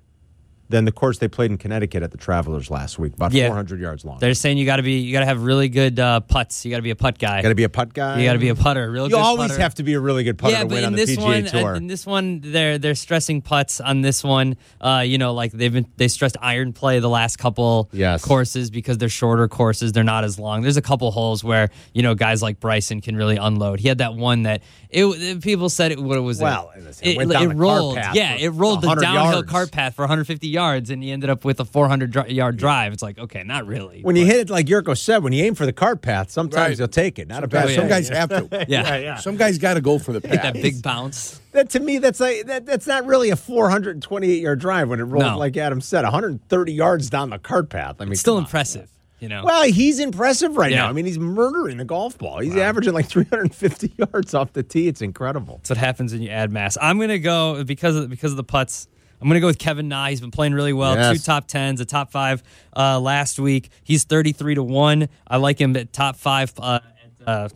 than 0.69 0.86
the 0.86 0.91
course 0.91 1.17
they 1.19 1.27
played 1.27 1.49
in 1.51 1.58
Connecticut 1.58 2.03
at 2.03 2.12
the 2.12 2.17
Travelers 2.17 2.69
last 2.69 2.99
week, 2.99 3.13
about 3.13 3.32
Yeah. 3.32 3.47
400 3.47 3.80
yards 3.80 4.03
long. 4.03 4.19
They're 4.19 4.34
saying 4.34 4.58
you 4.58 4.65
got 4.65 4.77
to 4.77 4.84
be, 4.84 4.99
you 4.99 5.13
got 5.13 5.21
to 5.21 5.25
have 5.25 5.41
really 5.43 5.69
good 5.69 5.97
uh, 5.99 6.19
putts. 6.19 6.65
You 6.65 6.71
got 6.71 6.77
to 6.77 6.82
be 6.84 6.89
a 6.89 6.95
putt 6.95 7.17
guy. 7.19 7.41
Got 7.41 7.49
to 7.49 7.56
be 7.56 7.63
a 7.63 7.69
putt 7.69 7.93
guy. 7.93 8.19
you 8.19 8.25
got 8.25 8.34
to 8.34 8.39
be 8.39 8.49
a 8.49 8.56
putter. 8.56 8.93
You 8.95 9.15
always 9.17 9.51
putter. 9.51 9.62
have 9.62 9.75
to 9.75 9.84
be 9.84 9.93
a 9.93 9.99
really 9.99 10.23
good 10.25 10.38
putter 10.38 10.53
yeah, 10.53 10.60
to 10.62 10.65
win 10.67 10.77
in 10.80 10.84
on 10.86 10.91
the 10.93 11.06
this 11.06 11.15
PGA 11.15 11.23
one, 11.23 11.45
Tour. 11.45 11.75
in 11.75 11.88
this 11.88 12.06
one, 12.06 12.41
they're 12.43 12.77
they're 12.77 12.95
stressing 12.95 13.41
putts 13.41 13.80
on 13.80 14.01
this 14.01 14.23
one. 14.23 14.58
Uh, 14.82 15.03
you 15.06 15.17
know, 15.17 15.34
like 15.34 15.51
they've 15.53 15.71
been 15.73 15.88
they 15.97 16.08
stressed 16.10 16.38
iron 16.41 16.73
play 16.73 16.99
the 16.99 17.10
last 17.10 17.38
couple 17.38 17.89
Yes. 17.93 18.23
courses 18.23 18.69
because 18.69 18.97
they're 18.97 19.08
shorter 19.10 19.47
courses. 19.47 19.93
They're 19.93 20.03
not 20.03 20.23
as 20.23 20.38
long. 20.38 20.62
There's 20.63 20.77
a 20.77 20.82
couple 20.82 21.10
holes 21.12 21.43
where 21.43 21.69
you 21.93 22.03
know 22.03 22.13
guys 22.13 22.41
like 22.41 22.60
Bryson 22.60 22.99
can 23.01 23.15
really 23.15 23.38
unload. 23.38 23.80
He 23.80 23.88
had 23.88 23.99
that 23.99 24.15
one 24.15 24.43
that 24.43 24.62
it, 24.89 25.06
it- 25.06 25.41
people 25.41 25.69
said 25.69 25.91
it 25.91 26.00
what 26.02 26.21
was 26.23 26.39
Well, 26.39 26.71
it, 26.76 26.84
listen, 26.84 27.08
it 27.08 27.17
went 27.17 27.32
down 27.32 27.50
the 27.50 27.56
rolled. 27.56 27.95
Yeah, 27.95 28.36
it 28.36 28.50
rolled 28.50 28.82
the 28.82 28.93
downhill 28.95 29.34
yards. 29.34 29.52
cart 29.52 29.71
path 29.71 29.95
for 29.95 30.04
150 30.04 30.47
yards, 30.47 30.89
and 30.89 31.04
he 31.04 31.12
ended 31.12 31.30
up 31.30 31.43
with 31.45 31.60
a 31.60 31.65
400 31.65 32.12
dr- 32.12 32.30
yard 32.30 32.58
drive. 32.58 32.93
It's 32.93 33.04
like 33.04 33.17
okay, 33.19 33.43
not 33.43 33.65
really. 33.67 34.02
when 34.02 34.15
you 34.15 34.26
hit 34.26 34.38
it, 34.38 34.50
like 34.50 34.65
Jurko 34.67 34.97
said, 34.97 35.23
when 35.23 35.34
you 35.34 35.43
aim 35.43 35.56
for 35.56 35.65
the 35.65 35.73
cart 35.73 36.02
path, 36.02 36.32
sometimes 36.32 36.56
Right. 36.71 36.80
you'll 36.80 36.88
take 36.88 37.19
it. 37.19 37.28
Not 37.28 37.43
a 37.43 37.47
Guys- 37.47 37.65
bad 37.65 37.69
yeah. 37.69 37.76
Some 37.80 37.88
guys 37.89 38.10
have 38.10 38.30
to. 38.30 38.65
yeah, 38.69 38.95
yeah, 38.97 39.15
Some 39.17 39.38
guys 39.38 39.58
got 39.58 39.73
to 39.76 39.82
go 39.82 40.00
for 40.00 40.13
the 40.13 40.19
Get 40.21 40.41
that 40.43 40.54
big 40.54 40.82
bounce. 40.82 41.39
That 41.54 41.69
to 41.71 41.80
me, 41.80 41.97
that's 41.97 42.19
like 42.19 42.45
that, 42.47 42.65
that's 42.65 42.86
not 42.88 43.06
really 43.06 43.30
a 43.30 43.36
428 43.36 44.41
yard 44.41 44.60
drive 44.60 44.89
when 44.89 45.00
it 45.00 45.04
rolls 45.04 45.23
No. 45.23 45.38
like 45.38 45.58
Adam 45.58 45.82
said, 45.82 46.04
130 46.04 46.71
yards 46.73 47.10
down 47.10 47.30
the 47.30 47.39
cart 47.39 47.69
path. 47.69 47.95
I 48.00 48.06
mean, 48.06 48.15
Still 48.15 48.38
impressive. 48.38 48.89
You 49.19 49.30
know. 49.30 49.43
Well, 49.43 49.63
he's 49.63 49.99
impressive 49.99 50.58
right 50.58 50.71
Yeah. 50.71 50.84
now. 50.84 50.89
I 50.89 50.91
mean, 50.93 51.06
he's 51.06 51.17
murdering 51.17 51.77
the 51.77 51.86
golf 51.86 52.17
ball. 52.19 52.39
He's 52.39 52.56
averaging 52.56 52.93
like 52.93 53.08
350 53.08 53.93
yards 53.97 54.34
off 54.36 54.53
the 54.53 54.62
tee. 54.63 54.88
It's 54.88 55.01
incredible. 55.01 55.56
That's 55.58 55.71
what 55.71 55.77
happens 55.77 56.13
when 56.13 56.21
you 56.21 56.30
add 56.30 56.51
mass. 56.51 56.77
I'm 56.80 56.99
gonna 56.99 57.17
go 57.19 57.63
because 57.63 57.95
of 57.95 58.10
because 58.10 58.32
of 58.32 58.38
the 58.38 58.43
putts. 58.43 58.88
I'm 59.19 59.27
gonna 59.27 59.39
go 59.39 59.47
with 59.47 59.58
Kevin 59.58 59.88
Na. 59.88 60.06
He's 60.08 60.21
been 60.21 60.30
playing 60.30 60.53
really 60.53 60.73
well. 60.73 60.95
Yes. 60.95 61.17
Two 61.17 61.23
top 61.23 61.47
tens, 61.47 61.82
a 61.82 61.86
top 61.86 62.12
five 62.12 62.43
uh, 62.75 62.99
last 62.99 63.39
week. 63.39 63.69
He's 63.84 64.03
33 64.03 64.53
to 64.56 64.63
one. 64.63 65.10
I 65.27 65.38
like 65.38 65.60
him 65.60 65.75
at 65.75 65.91
top 65.91 66.15
five. 66.17 66.53
Uh, 66.60 66.80
at, 67.21 67.27
uh, 67.27 67.49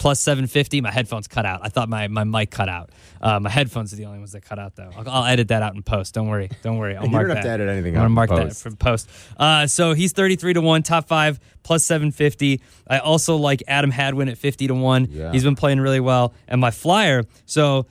Plus 0.00 0.18
750. 0.20 0.80
My 0.80 0.90
headphones 0.90 1.28
cut 1.28 1.44
out. 1.44 1.60
I 1.62 1.68
thought 1.68 1.90
my, 1.90 2.08
my 2.08 2.24
mic 2.24 2.50
cut 2.50 2.70
out. 2.70 2.88
Uh, 3.20 3.38
my 3.38 3.50
headphones 3.50 3.92
are 3.92 3.96
the 3.96 4.06
only 4.06 4.18
ones 4.18 4.32
that 4.32 4.40
cut 4.40 4.58
out, 4.58 4.74
though. 4.74 4.88
I'll, 4.96 5.08
I'll 5.08 5.24
edit 5.26 5.48
that 5.48 5.62
out 5.62 5.74
in 5.74 5.82
post. 5.82 6.14
Don't 6.14 6.26
worry. 6.28 6.48
Don't 6.62 6.78
worry. 6.78 6.96
I'll 6.96 7.04
You 7.10 7.10
mark 7.10 7.26
don't 7.26 7.36
have 7.36 7.44
that. 7.44 7.58
to 7.58 7.62
edit 7.64 7.68
anything 7.68 7.96
I'm 7.98 8.00
out 8.00 8.00
gonna 8.00 8.06
in 8.06 8.12
mark 8.14 8.30
that 8.30 8.48
post. 8.48 8.62
for 8.62 8.70
post. 8.76 9.10
Uh, 9.36 9.66
so 9.66 9.92
he's 9.92 10.12
33 10.12 10.54
to 10.54 10.62
1, 10.62 10.82
top 10.84 11.06
five, 11.06 11.38
plus 11.62 11.84
750. 11.84 12.62
I 12.88 12.98
also 13.00 13.36
like 13.36 13.62
Adam 13.68 13.90
Hadwin 13.90 14.30
at 14.30 14.38
50 14.38 14.68
to 14.68 14.74
1. 14.74 15.08
Yeah. 15.10 15.32
He's 15.32 15.44
been 15.44 15.54
playing 15.54 15.80
really 15.80 16.00
well. 16.00 16.32
And 16.48 16.62
my 16.62 16.70
flyer, 16.70 17.24
so 17.44 17.84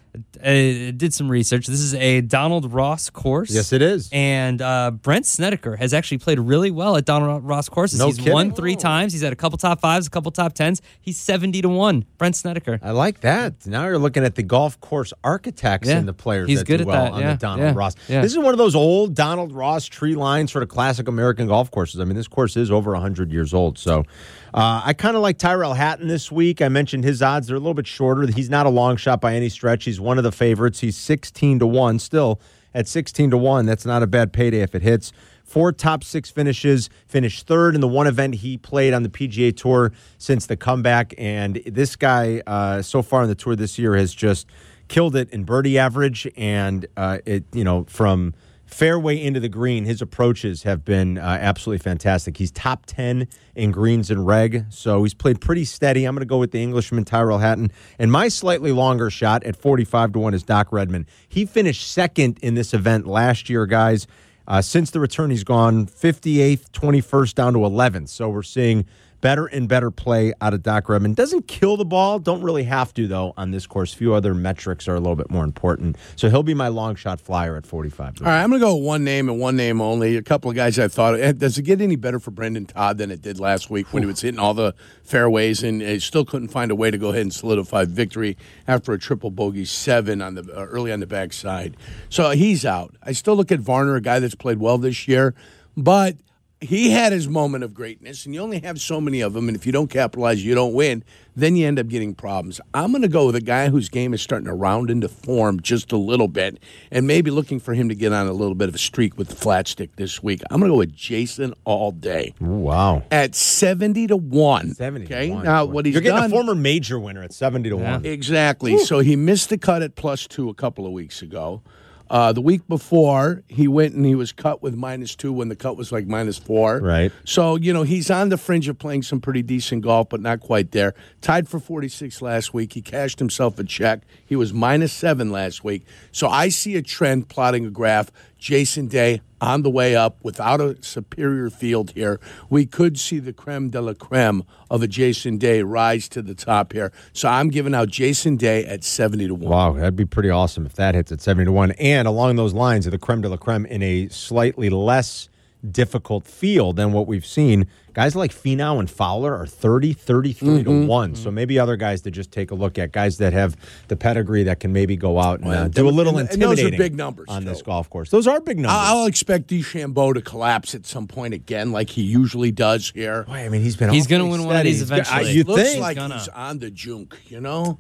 I 0.44 0.94
did 0.96 1.14
some 1.14 1.30
research. 1.30 1.68
This 1.68 1.80
is 1.80 1.94
a 1.94 2.22
Donald 2.22 2.74
Ross 2.74 3.10
course. 3.10 3.52
Yes, 3.52 3.72
it 3.74 3.82
is. 3.82 4.10
And 4.12 4.62
uh, 4.62 4.92
Brandt 4.92 5.26
Snedeker 5.26 5.76
has 5.76 5.94
actually 5.94 6.18
played 6.18 6.40
really 6.40 6.72
well 6.72 6.96
at 6.98 7.06
Donald 7.06 7.44
Ross 7.44 7.70
courses. 7.70 8.00
No 8.00 8.08
He's 8.08 8.18
kidding? 8.18 8.34
won 8.34 8.54
three 8.54 8.76
times. 8.76 9.14
He's 9.14 9.22
had 9.22 9.34
a 9.34 9.36
couple 9.36 9.58
top 9.58 9.82
fives, 9.82 10.08
a 10.08 10.10
couple 10.10 10.32
top 10.32 10.54
tens. 10.54 10.82
He's 11.00 11.18
70 11.20 11.62
to 11.62 11.70
1. 11.70 12.06
Brandt 12.18 12.36
Snedeker. 12.36 12.80
I 12.82 12.92
like 12.92 13.20
that. 13.22 13.66
Now 13.68 13.86
you're 13.86 14.00
looking 14.00 14.24
at 14.24 14.36
the 14.36 14.44
golf 14.44 14.80
course 14.82 15.14
architects 15.24 15.88
Yeah. 15.88 15.98
and 15.98 16.08
the 16.08 16.14
players 16.14 16.48
He's 16.50 16.60
that 16.60 16.66
good 16.68 16.78
do 16.78 16.84
at 16.84 16.88
well 16.88 17.04
that, 17.06 17.14
on 17.14 17.22
yeah, 17.22 17.32
the 17.34 17.38
Donald 17.38 17.68
yeah, 17.68 17.74
Ross. 17.76 17.96
This 18.08 18.32
is 18.32 18.38
one 18.40 18.54
of 18.54 18.58
those 18.58 18.76
old 18.76 19.14
Donald 19.14 19.52
Ross 19.52 19.86
tree 19.86 20.16
line 20.16 20.48
sort 20.48 20.64
of 20.64 20.70
classic 20.70 21.08
American 21.08 21.48
golf 21.48 21.70
courses. 21.72 22.00
I 22.00 22.06
mean, 22.06 22.16
this 22.16 22.28
course 22.28 22.58
is 22.58 22.72
over 22.72 22.92
100 22.94 23.32
years 23.32 23.54
old. 23.54 23.78
So 23.78 24.06
uh, 24.54 24.82
I 24.84 24.94
kind 24.94 25.16
of 25.16 25.22
like 25.22 25.38
Tyrrell 25.38 25.74
Hatton 25.74 26.08
this 26.08 26.32
week. 26.32 26.62
I 26.62 26.70
mentioned 26.70 27.04
his 27.04 27.22
odds. 27.22 27.48
They're 27.48 27.56
a 27.56 27.60
little 27.60 27.74
bit 27.74 27.88
shorter. 27.88 28.28
He's 28.28 28.50
not 28.50 28.66
a 28.66 28.70
long 28.70 28.98
shot 28.98 29.22
by 29.22 29.36
any 29.36 29.50
stretch. 29.50 29.86
He's 29.86 30.00
one 30.00 30.18
of 30.18 30.24
the 30.24 30.32
favorites. 30.32 30.80
He's 30.80 30.98
16 30.98 31.60
to 31.60 31.68
1 31.68 32.00
still. 32.00 32.40
At 32.74 32.88
16 32.88 33.32
to 33.32 33.38
1, 33.38 33.66
that's 33.66 33.86
not 33.86 34.04
a 34.04 34.08
bad 34.08 34.32
payday 34.32 34.62
if 34.62 34.76
it 34.76 34.84
hits. 34.84 35.12
Four 35.44 35.72
top 35.72 36.04
six 36.04 36.30
finishes, 36.30 36.92
finished 37.08 37.48
third 37.48 37.74
in 37.74 37.82
the 37.82 37.88
one 37.88 38.06
event 38.06 38.36
he 38.36 38.58
played 38.58 38.94
on 38.94 39.02
the 39.02 39.10
PGA 39.10 39.56
Tour 39.56 39.92
since 40.20 40.46
the 40.46 40.56
comeback. 40.56 41.16
And 41.18 41.56
this 41.66 41.96
guy, 41.96 42.44
uh, 42.46 42.84
so 42.84 43.02
far 43.02 43.24
on 43.24 43.28
the 43.28 43.34
tour 43.34 43.56
this 43.56 43.80
year, 43.80 43.96
has 43.96 44.14
just 44.14 44.46
killed 44.88 45.16
it 45.16 45.28
in 45.32 45.46
birdie 45.46 45.80
average. 45.80 46.28
And 46.38 46.86
uh, 46.96 47.18
it, 47.26 47.46
you 47.52 47.64
know, 47.64 47.86
from 47.86 48.36
fairway 48.70 49.22
into 49.22 49.40
the 49.40 49.50
green, 49.50 49.86
his 49.86 50.02
approaches 50.02 50.64
have 50.64 50.86
been 50.86 51.18
uh, 51.18 51.38
absolutely 51.42 51.80
fantastic. 51.80 52.38
He's 52.38 52.52
top 52.52 52.86
10 52.86 53.28
in 53.56 53.72
greens 53.72 54.12
and 54.12 54.26
reg, 54.26 54.66
so 54.70 55.04
he's 55.04 55.14
played 55.14 55.42
pretty 55.42 55.66
steady. 55.66 56.06
I'm 56.06 56.16
going 56.16 56.22
to 56.22 56.30
go 56.30 56.38
with 56.38 56.52
the 56.52 56.62
Englishman 56.62 57.04
Tyrrell 57.04 57.40
Hatton. 57.40 57.72
And 57.98 58.12
my 58.12 58.28
slightly 58.28 58.72
longer 58.72 59.10
shot 59.10 59.44
at 59.44 59.56
45 59.56 60.14
to 60.14 60.20
1 60.20 60.34
is 60.34 60.44
Doc 60.44 60.72
Redman. 60.72 61.08
He 61.28 61.46
finished 61.46 61.92
second 61.92 62.38
in 62.42 62.54
this 62.54 62.74
event 62.74 63.08
last 63.08 63.50
year, 63.50 63.66
guys. 63.66 64.08
Uh, 64.48 64.62
since 64.62 64.92
the 64.92 65.00
return, 65.00 65.30
he's 65.30 65.44
gone 65.44 65.86
58th, 65.86 66.70
21st, 66.72 67.36
down 67.36 67.54
to 67.54 67.60
11th. 67.60 68.10
So 68.10 68.30
we're 68.30 68.44
seeing 68.44 68.86
better 69.22 69.46
and 69.46 69.68
better 69.68 69.92
play 69.92 70.34
out 70.42 70.54
of 70.54 70.64
Doc 70.64 70.90
Redman. 70.90 71.14
Doesn't 71.14 71.48
kill 71.48 71.78
the 71.78 71.86
ball, 71.86 72.20
don't 72.20 72.42
really 72.42 72.64
have 72.64 72.94
to, 72.96 73.08
though, 73.08 73.34
on 73.38 73.52
this 73.52 73.68
course. 73.68 73.94
Few 73.94 74.14
other 74.14 74.34
metrics 74.34 74.88
are 74.88 74.96
a 74.96 75.00
little 75.00 75.16
bit 75.16 75.30
more 75.30 75.44
important. 75.44 75.98
So 76.16 76.30
he'll 76.30 76.44
be 76.44 76.54
my 76.54 76.68
long 76.68 76.96
shot 76.96 77.20
flyer 77.20 77.56
at 77.56 77.66
45. 77.66 78.22
All 78.22 78.28
right, 78.28 78.42
I'm 78.42 78.50
going 78.50 78.60
to 78.62 78.66
go 78.66 78.76
with 78.76 78.86
one 78.86 79.04
name 79.04 79.30
and 79.30 79.40
one 79.40 79.56
name 79.56 79.82
only. 79.82 80.16
A 80.16 80.22
couple 80.22 80.50
of 80.50 80.56
guys 80.56 80.80
I 80.80 80.88
thought, 80.88 81.20
eh, 81.20 81.32
does 81.32 81.58
it 81.58 81.64
get 81.64 81.82
any 81.82 81.96
better 81.96 82.20
for 82.20 82.32
Brendon 82.32 82.66
Todd 82.66 82.98
than 82.98 83.12
it 83.12 83.22
did 83.22 83.40
last 83.40 83.70
week 83.70 83.94
when 83.94 84.04
he 84.04 84.08
was 84.08 84.22
hitting 84.22 84.40
all 84.40 84.54
the 84.54 84.74
fairways 85.04 85.64
and 85.64 85.82
he 85.82 86.00
still 86.00 86.26
couldn't 86.26 86.50
find 86.50 86.72
a 86.72 86.76
way 86.76 86.92
to 86.92 86.98
go 86.98 87.10
ahead 87.10 87.22
and 87.22 87.34
solidify 87.34 87.86
victory 87.86 88.38
after 88.68 88.94
a 88.94 89.00
triple 89.00 89.32
bogey 89.32 89.66
seven 89.66 90.22
on 90.22 90.36
the 90.36 90.42
uh, 90.56 90.66
early 90.66 90.92
on 90.92 91.00
the 91.00 91.08
backside. 91.08 91.76
So 92.10 92.32
he's 92.32 92.66
out. 92.66 92.96
I 93.04 93.12
still 93.14 93.36
look 93.36 93.52
at 93.52 93.60
Varner, 93.60 93.96
a 93.96 94.02
guy 94.02 94.20
that's 94.20 94.36
played 94.36 94.60
well 94.60 94.78
this 94.78 95.08
year, 95.08 95.34
but 95.76 96.16
he 96.62 96.92
had 96.92 97.14
his 97.14 97.28
moment 97.30 97.64
of 97.64 97.74
greatness, 97.74 98.26
and 98.26 98.36
you 98.36 98.42
only 98.42 98.60
have 98.60 98.82
so 98.82 99.00
many 99.00 99.22
of 99.22 99.34
them. 99.34 99.48
And 99.48 99.56
if 99.56 99.66
you 99.66 99.72
don't 99.72 99.90
capitalize, 99.90 100.44
you 100.44 100.54
don't 100.56 100.74
win. 100.74 101.04
Then 101.36 101.56
you 101.56 101.66
end 101.66 101.80
up 101.80 101.88
getting 101.88 102.14
problems. 102.14 102.60
I'm 102.74 102.92
going 102.92 103.02
to 103.02 103.08
go 103.08 103.28
with 103.28 103.36
a 103.38 103.42
guy 103.42 103.70
whose 103.70 103.88
game 103.88 104.14
is 104.14 104.22
starting 104.22 104.48
to 104.48 104.54
round 104.54 104.90
into 104.90 105.08
form 105.08 105.62
just 105.62 105.94
a 105.94 105.98
little 105.98 106.28
bit, 106.28 106.60
and 106.92 107.08
maybe 107.08 107.32
looking 107.32 107.62
for 107.62 107.74
him 107.74 107.88
to 107.88 107.96
get 107.96 108.12
on 108.12 108.28
a 108.28 108.34
little 108.34 108.56
bit 108.56 108.68
of 108.68 108.76
a 108.76 108.80
streak 108.80 109.18
with 109.18 109.30
the 109.30 109.36
flat 109.38 109.68
stick 109.70 109.96
this 109.96 110.22
week. 110.22 110.42
I'm 110.52 110.60
going 110.60 110.70
to 110.70 110.74
go 110.74 110.80
with 110.80 110.94
Jason 110.94 111.54
all 111.64 111.92
day 111.92 112.34
Wow. 112.42 113.04
at 113.10 113.36
70 113.36 114.08
to 114.08 114.18
1. 114.18 114.74
70 114.74 115.08
to 115.08 115.14
okay? 115.14 115.30
one. 115.32 115.46
Now, 115.46 115.64
what 115.64 115.86
he's 115.86 115.94
You're 115.94 116.02
getting 116.02 116.18
done. 116.24 116.26
a 116.32 116.34
former 116.34 116.56
major 116.56 117.00
winner 117.00 117.24
at 117.24 117.32
70 117.32 117.70
to 117.70 117.78
1. 117.78 118.06
Exactly. 118.06 118.78
So 118.80 119.00
he 119.00 119.16
missed 119.16 119.50
the 119.50 119.58
cut 119.58 119.82
at 119.82 119.96
plus 119.96 120.28
two 120.28 120.50
a 120.50 120.54
couple 120.54 120.86
of 120.86 120.92
weeks 120.92 121.22
ago. 121.22 121.62
Uh, 122.10 122.34
the 122.34 122.42
week 122.42 122.68
before, 122.68 123.44
he 123.48 123.68
went 123.68 123.94
and 123.94 124.06
he 124.06 124.16
was 124.16 124.32
cut 124.32 124.62
with 124.62 124.76
minus 124.76 125.16
two 125.16 125.32
when 125.32 125.50
the 125.50 125.56
cut 125.56 125.78
was 125.78 125.92
like 125.92 126.08
minus 126.08 126.38
four. 126.38 126.80
Right. 126.80 127.12
So, 127.24 127.56
you 127.56 127.72
know, 127.72 127.84
he's 127.84 128.10
on 128.10 128.30
the 128.30 128.38
fringe 128.38 128.68
of 128.68 128.80
playing 128.80 129.04
some 129.04 129.22
pretty 129.22 129.44
decent 129.44 129.84
golf, 129.84 130.10
but 130.10 130.22
not 130.22 130.40
quite 130.40 130.72
there. 130.72 130.96
Tied 131.22 131.48
for 131.48 131.60
46 131.60 132.22
last 132.22 132.54
week. 132.54 132.74
He 132.74 132.82
cashed 132.82 133.20
himself 133.20 133.60
a 133.60 133.64
check. 133.64 134.02
He 134.26 134.36
was 134.36 134.54
minus 134.54 134.92
seven 134.92 135.32
last 135.32 135.64
week. 135.64 135.86
So 136.12 136.28
I 136.28 136.50
see 136.50 136.76
a 136.76 136.82
trend 136.82 137.30
plotting 137.30 137.66
a 137.66 137.70
graph. 137.70 138.12
Jason 138.38 138.88
Day 138.88 139.22
on 139.42 139.62
the 139.62 139.70
way 139.70 139.96
up 139.96 140.18
without 140.24 140.62
a 140.62 140.82
superior 140.84 141.50
field 141.50 141.92
here. 141.92 142.20
We 142.50 142.66
could 142.66 143.00
see 143.00 143.20
the 143.20 143.34
creme 143.34 143.70
de 143.70 143.82
la 143.82 143.94
creme 143.94 144.44
of 144.70 144.84
a 144.84 144.88
Jason 144.88 145.38
Day 145.38 145.62
rise 145.62 146.10
to 146.10 146.22
the 146.22 146.36
top 146.36 146.74
here. 146.74 146.92
So 147.14 147.30
I'm 147.30 147.50
giving 147.50 147.74
out 147.74 147.90
Jason 147.90 148.36
Day 148.36 148.66
at 148.66 148.84
70 148.84 149.28
to 149.28 149.36
1. 149.36 149.50
Wow, 149.50 149.74
that'd 149.74 149.96
be 149.96 150.06
pretty 150.06 150.30
awesome 150.30 150.66
if 150.66 150.74
that 150.74 150.96
hits 150.96 151.12
at 151.12 151.22
70 151.22 151.46
to 151.46 151.52
1. 151.52 151.72
And 151.72 152.08
along 152.08 152.36
those 152.36 152.54
lines 152.54 152.86
of 152.86 152.92
the 152.92 153.00
creme 153.00 153.22
de 153.22 153.30
la 153.30 153.38
creme 153.38 153.66
in 153.66 153.82
a 153.82 154.08
slightly 154.10 154.70
less 154.70 155.29
difficult 155.72 156.26
field 156.26 156.76
than 156.78 156.92
what 156.94 157.06
we've 157.08 157.26
seen, 157.26 157.68
guys 157.94 158.16
like 158.16 158.32
Finau 158.32 158.80
and 158.80 158.90
Fowler 158.90 159.36
are 159.36 159.46
30, 159.46 159.94
33 159.94 160.64
to 160.64 160.86
1. 160.86 161.16
So 161.16 161.32
maybe 161.32 161.60
other 161.60 161.76
guys 161.76 162.02
to 162.04 162.12
just 162.12 162.32
take 162.32 162.52
a 162.52 162.56
look 162.56 162.78
at, 162.80 162.92
guys 162.92 163.18
that 163.18 163.34
have 163.34 163.58
the 163.90 163.98
pedigree 163.98 164.44
that 164.44 164.60
can 164.62 164.72
maybe 164.72 164.96
go 164.96 165.20
out 165.20 165.42
and 165.42 165.50
uh, 165.50 165.68
do 165.68 165.88
a 165.88 165.92
little 165.92 166.18
and- 166.18 166.30
and 166.30 166.42
those 166.42 166.64
are 166.64 166.70
big 166.72 166.96
numbers, 166.96 167.26
on 167.30 167.44
this 167.46 167.62
golf 167.62 167.90
course. 167.90 168.10
Those 168.10 168.26
are 168.28 168.40
big 168.40 168.58
numbers. 168.58 168.78
I'll 168.80 169.06
expect 169.06 169.48
DeChambeau 169.48 170.14
to 170.14 170.22
collapse 170.22 170.74
at 170.76 170.86
some 170.86 171.08
point 171.08 171.34
again, 171.34 171.72
like 171.72 171.90
he 171.90 172.04
usually 172.04 172.52
does 172.52 172.92
here. 172.92 173.24
Boy, 173.24 173.34
I 173.34 173.50
mean, 173.50 173.62
he's 173.62 173.76
been 173.76 173.90
He's 173.90 174.08
gonna 174.08 174.24
awfully 174.26 174.40
win 174.40 174.48
one 174.48 174.56
of 174.58 174.64
these 174.64 174.80
He's 174.80 174.90
eventually. 174.92 175.26
I- 175.28 175.32
you 175.32 175.44
looks 175.44 175.62
think? 175.64 175.82
like 175.82 175.98
Gonna. 175.98 176.18
he's 176.20 176.28
on 176.30 176.60
the 176.60 176.72
junk, 176.72 177.18
you 177.28 177.42
know? 177.42 177.80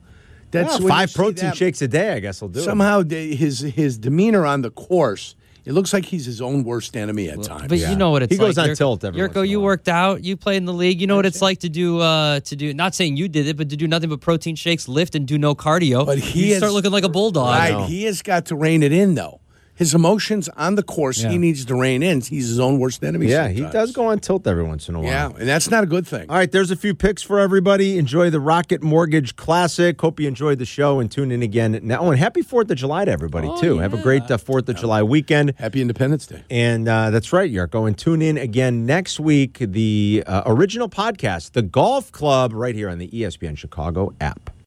That's 0.52 0.68
Well, 0.74 0.80
when 0.80 0.90
five 0.90 1.14
protein 1.14 1.50
that. 1.50 1.58
shakes 1.58 1.82
a 1.84 1.88
day, 1.88 2.12
I 2.14 2.20
guess 2.20 2.42
will 2.42 2.50
do 2.50 2.60
it. 2.60 2.64
Somehow 2.64 3.04
the- 3.04 3.36
his 3.36 3.60
his 3.60 3.98
demeanor 4.00 4.46
on 4.48 4.64
the 4.64 4.72
course, 4.72 5.36
it 5.66 5.74
looks 5.74 5.94
like 5.94 6.06
he's 6.06 6.26
his 6.26 6.42
own 6.42 6.64
worst 6.64 6.96
enemy 6.98 7.30
at 7.30 7.44
times. 7.44 7.68
But 7.68 7.78
Yeah. 7.78 7.92
you 7.92 7.96
know 7.98 8.12
what 8.12 8.24
it's 8.24 8.32
like. 8.32 8.40
He 8.40 8.44
like. 8.46 8.50
goes 8.56 8.58
on 8.58 8.66
Jurko- 8.70 8.78
tilt 8.78 9.04
every 9.04 9.22
once 9.22 9.34
Jurko, 9.34 9.48
you 9.48 9.60
worked 9.62 9.88
out. 9.90 10.24
You 10.24 10.36
played 10.38 10.58
in 10.58 10.66
the 10.66 10.74
league. 10.74 11.00
You 11.02 11.08
know 11.08 11.16
what 11.16 11.26
it's 11.26 11.42
like 11.42 11.60
to 11.60 11.70
do 11.70 12.00
uh, 12.00 12.40
to 12.42 12.56
do. 12.56 12.74
Not 12.74 12.96
saying 12.96 13.18
you 13.18 13.28
did 13.28 13.48
it, 13.48 13.58
but 13.58 13.70
to 13.70 13.76
do 13.78 13.88
nothing 13.88 14.10
but 14.10 14.22
protein 14.22 14.56
shakes, 14.56 14.88
lift, 14.88 15.16
and 15.16 15.28
do 15.28 15.38
no 15.38 15.56
cardio. 15.56 16.06
But 16.06 16.18
he 16.20 16.48
you 16.48 16.52
is- 16.54 16.58
start 16.58 16.74
looking 16.74 16.92
like 16.92 17.04
a 17.04 17.10
bulldog. 17.10 17.48
Right, 17.48 17.88
he 17.88 18.04
has 18.06 18.22
got 18.22 18.46
to 18.48 18.56
rein 18.56 18.84
it 18.84 18.92
in 18.92 19.16
though. 19.16 19.42
His 19.80 19.96
emotions 19.96 20.50
on 20.58 20.76
the 20.76 20.84
course, 20.84 21.24
Yeah. 21.24 21.30
he 21.32 21.38
needs 21.38 21.64
to 21.64 21.74
rein 21.74 22.04
in. 22.04 22.20
He's 22.20 22.50
his 22.50 22.60
own 22.60 22.80
worst 22.80 23.02
enemy. 23.02 23.28
Yeah, 23.28 23.48
he 23.48 23.62
does 23.62 23.94
go 23.94 24.08
on 24.08 24.20
tilt 24.20 24.46
every 24.46 24.64
once 24.64 24.90
in 24.90 24.96
a 24.96 25.00
while. 25.00 25.08
Yeah, 25.08 25.32
and 25.40 25.48
that's 25.48 25.72
not 25.72 25.86
a 25.86 25.88
good 25.88 26.06
thing. 26.06 26.30
All 26.30 26.36
right, 26.36 26.52
there's 26.52 26.70
a 26.70 26.76
few 26.76 26.94
picks 26.94 27.22
for 27.24 27.40
everybody. 27.40 27.98
Enjoy 27.98 28.30
the 28.30 28.42
Rocket 28.42 28.84
Mortgage 28.84 29.38
Classic. 29.38 30.00
Hope 30.02 30.20
you 30.20 30.28
enjoyed 30.28 30.60
the 30.60 30.66
show 30.66 31.00
and 31.00 31.10
tune 31.10 31.32
in 31.32 31.42
again. 31.42 31.80
Now, 31.82 32.00
oh, 32.02 32.12
and 32.12 32.20
happy 32.20 32.42
Fourth 32.42 32.70
of 32.70 32.76
July 32.78 33.06
to 33.06 33.12
everybody 33.12 33.48
Oh, 33.48 33.58
too. 33.62 33.78
Have 33.78 33.94
a 33.94 34.02
great 34.02 34.30
uh, 34.30 34.38
Fourth 34.38 34.68
of 34.68 34.76
July 34.76 35.02
weekend. 35.02 35.54
Happy 35.58 35.82
Independence 35.82 36.28
Day. 36.28 36.44
And 36.50 36.86
uh, 36.90 37.10
that's 37.12 37.32
right, 37.32 37.50
Jurko. 37.50 37.88
And 37.88 37.98
tune 37.98 38.22
in 38.22 38.38
again 38.38 38.86
next 38.86 39.18
week. 39.18 39.60
The 39.60 40.26
uh, 40.28 40.44
original 40.46 40.90
podcast, 40.90 41.54
The 41.54 41.62
Golf 41.62 42.12
Club, 42.12 42.52
right 42.52 42.76
here 42.76 42.90
on 42.90 42.98
the 42.98 43.08
ESPN 43.08 43.58
Chicago 43.58 44.14
app. 44.20 44.50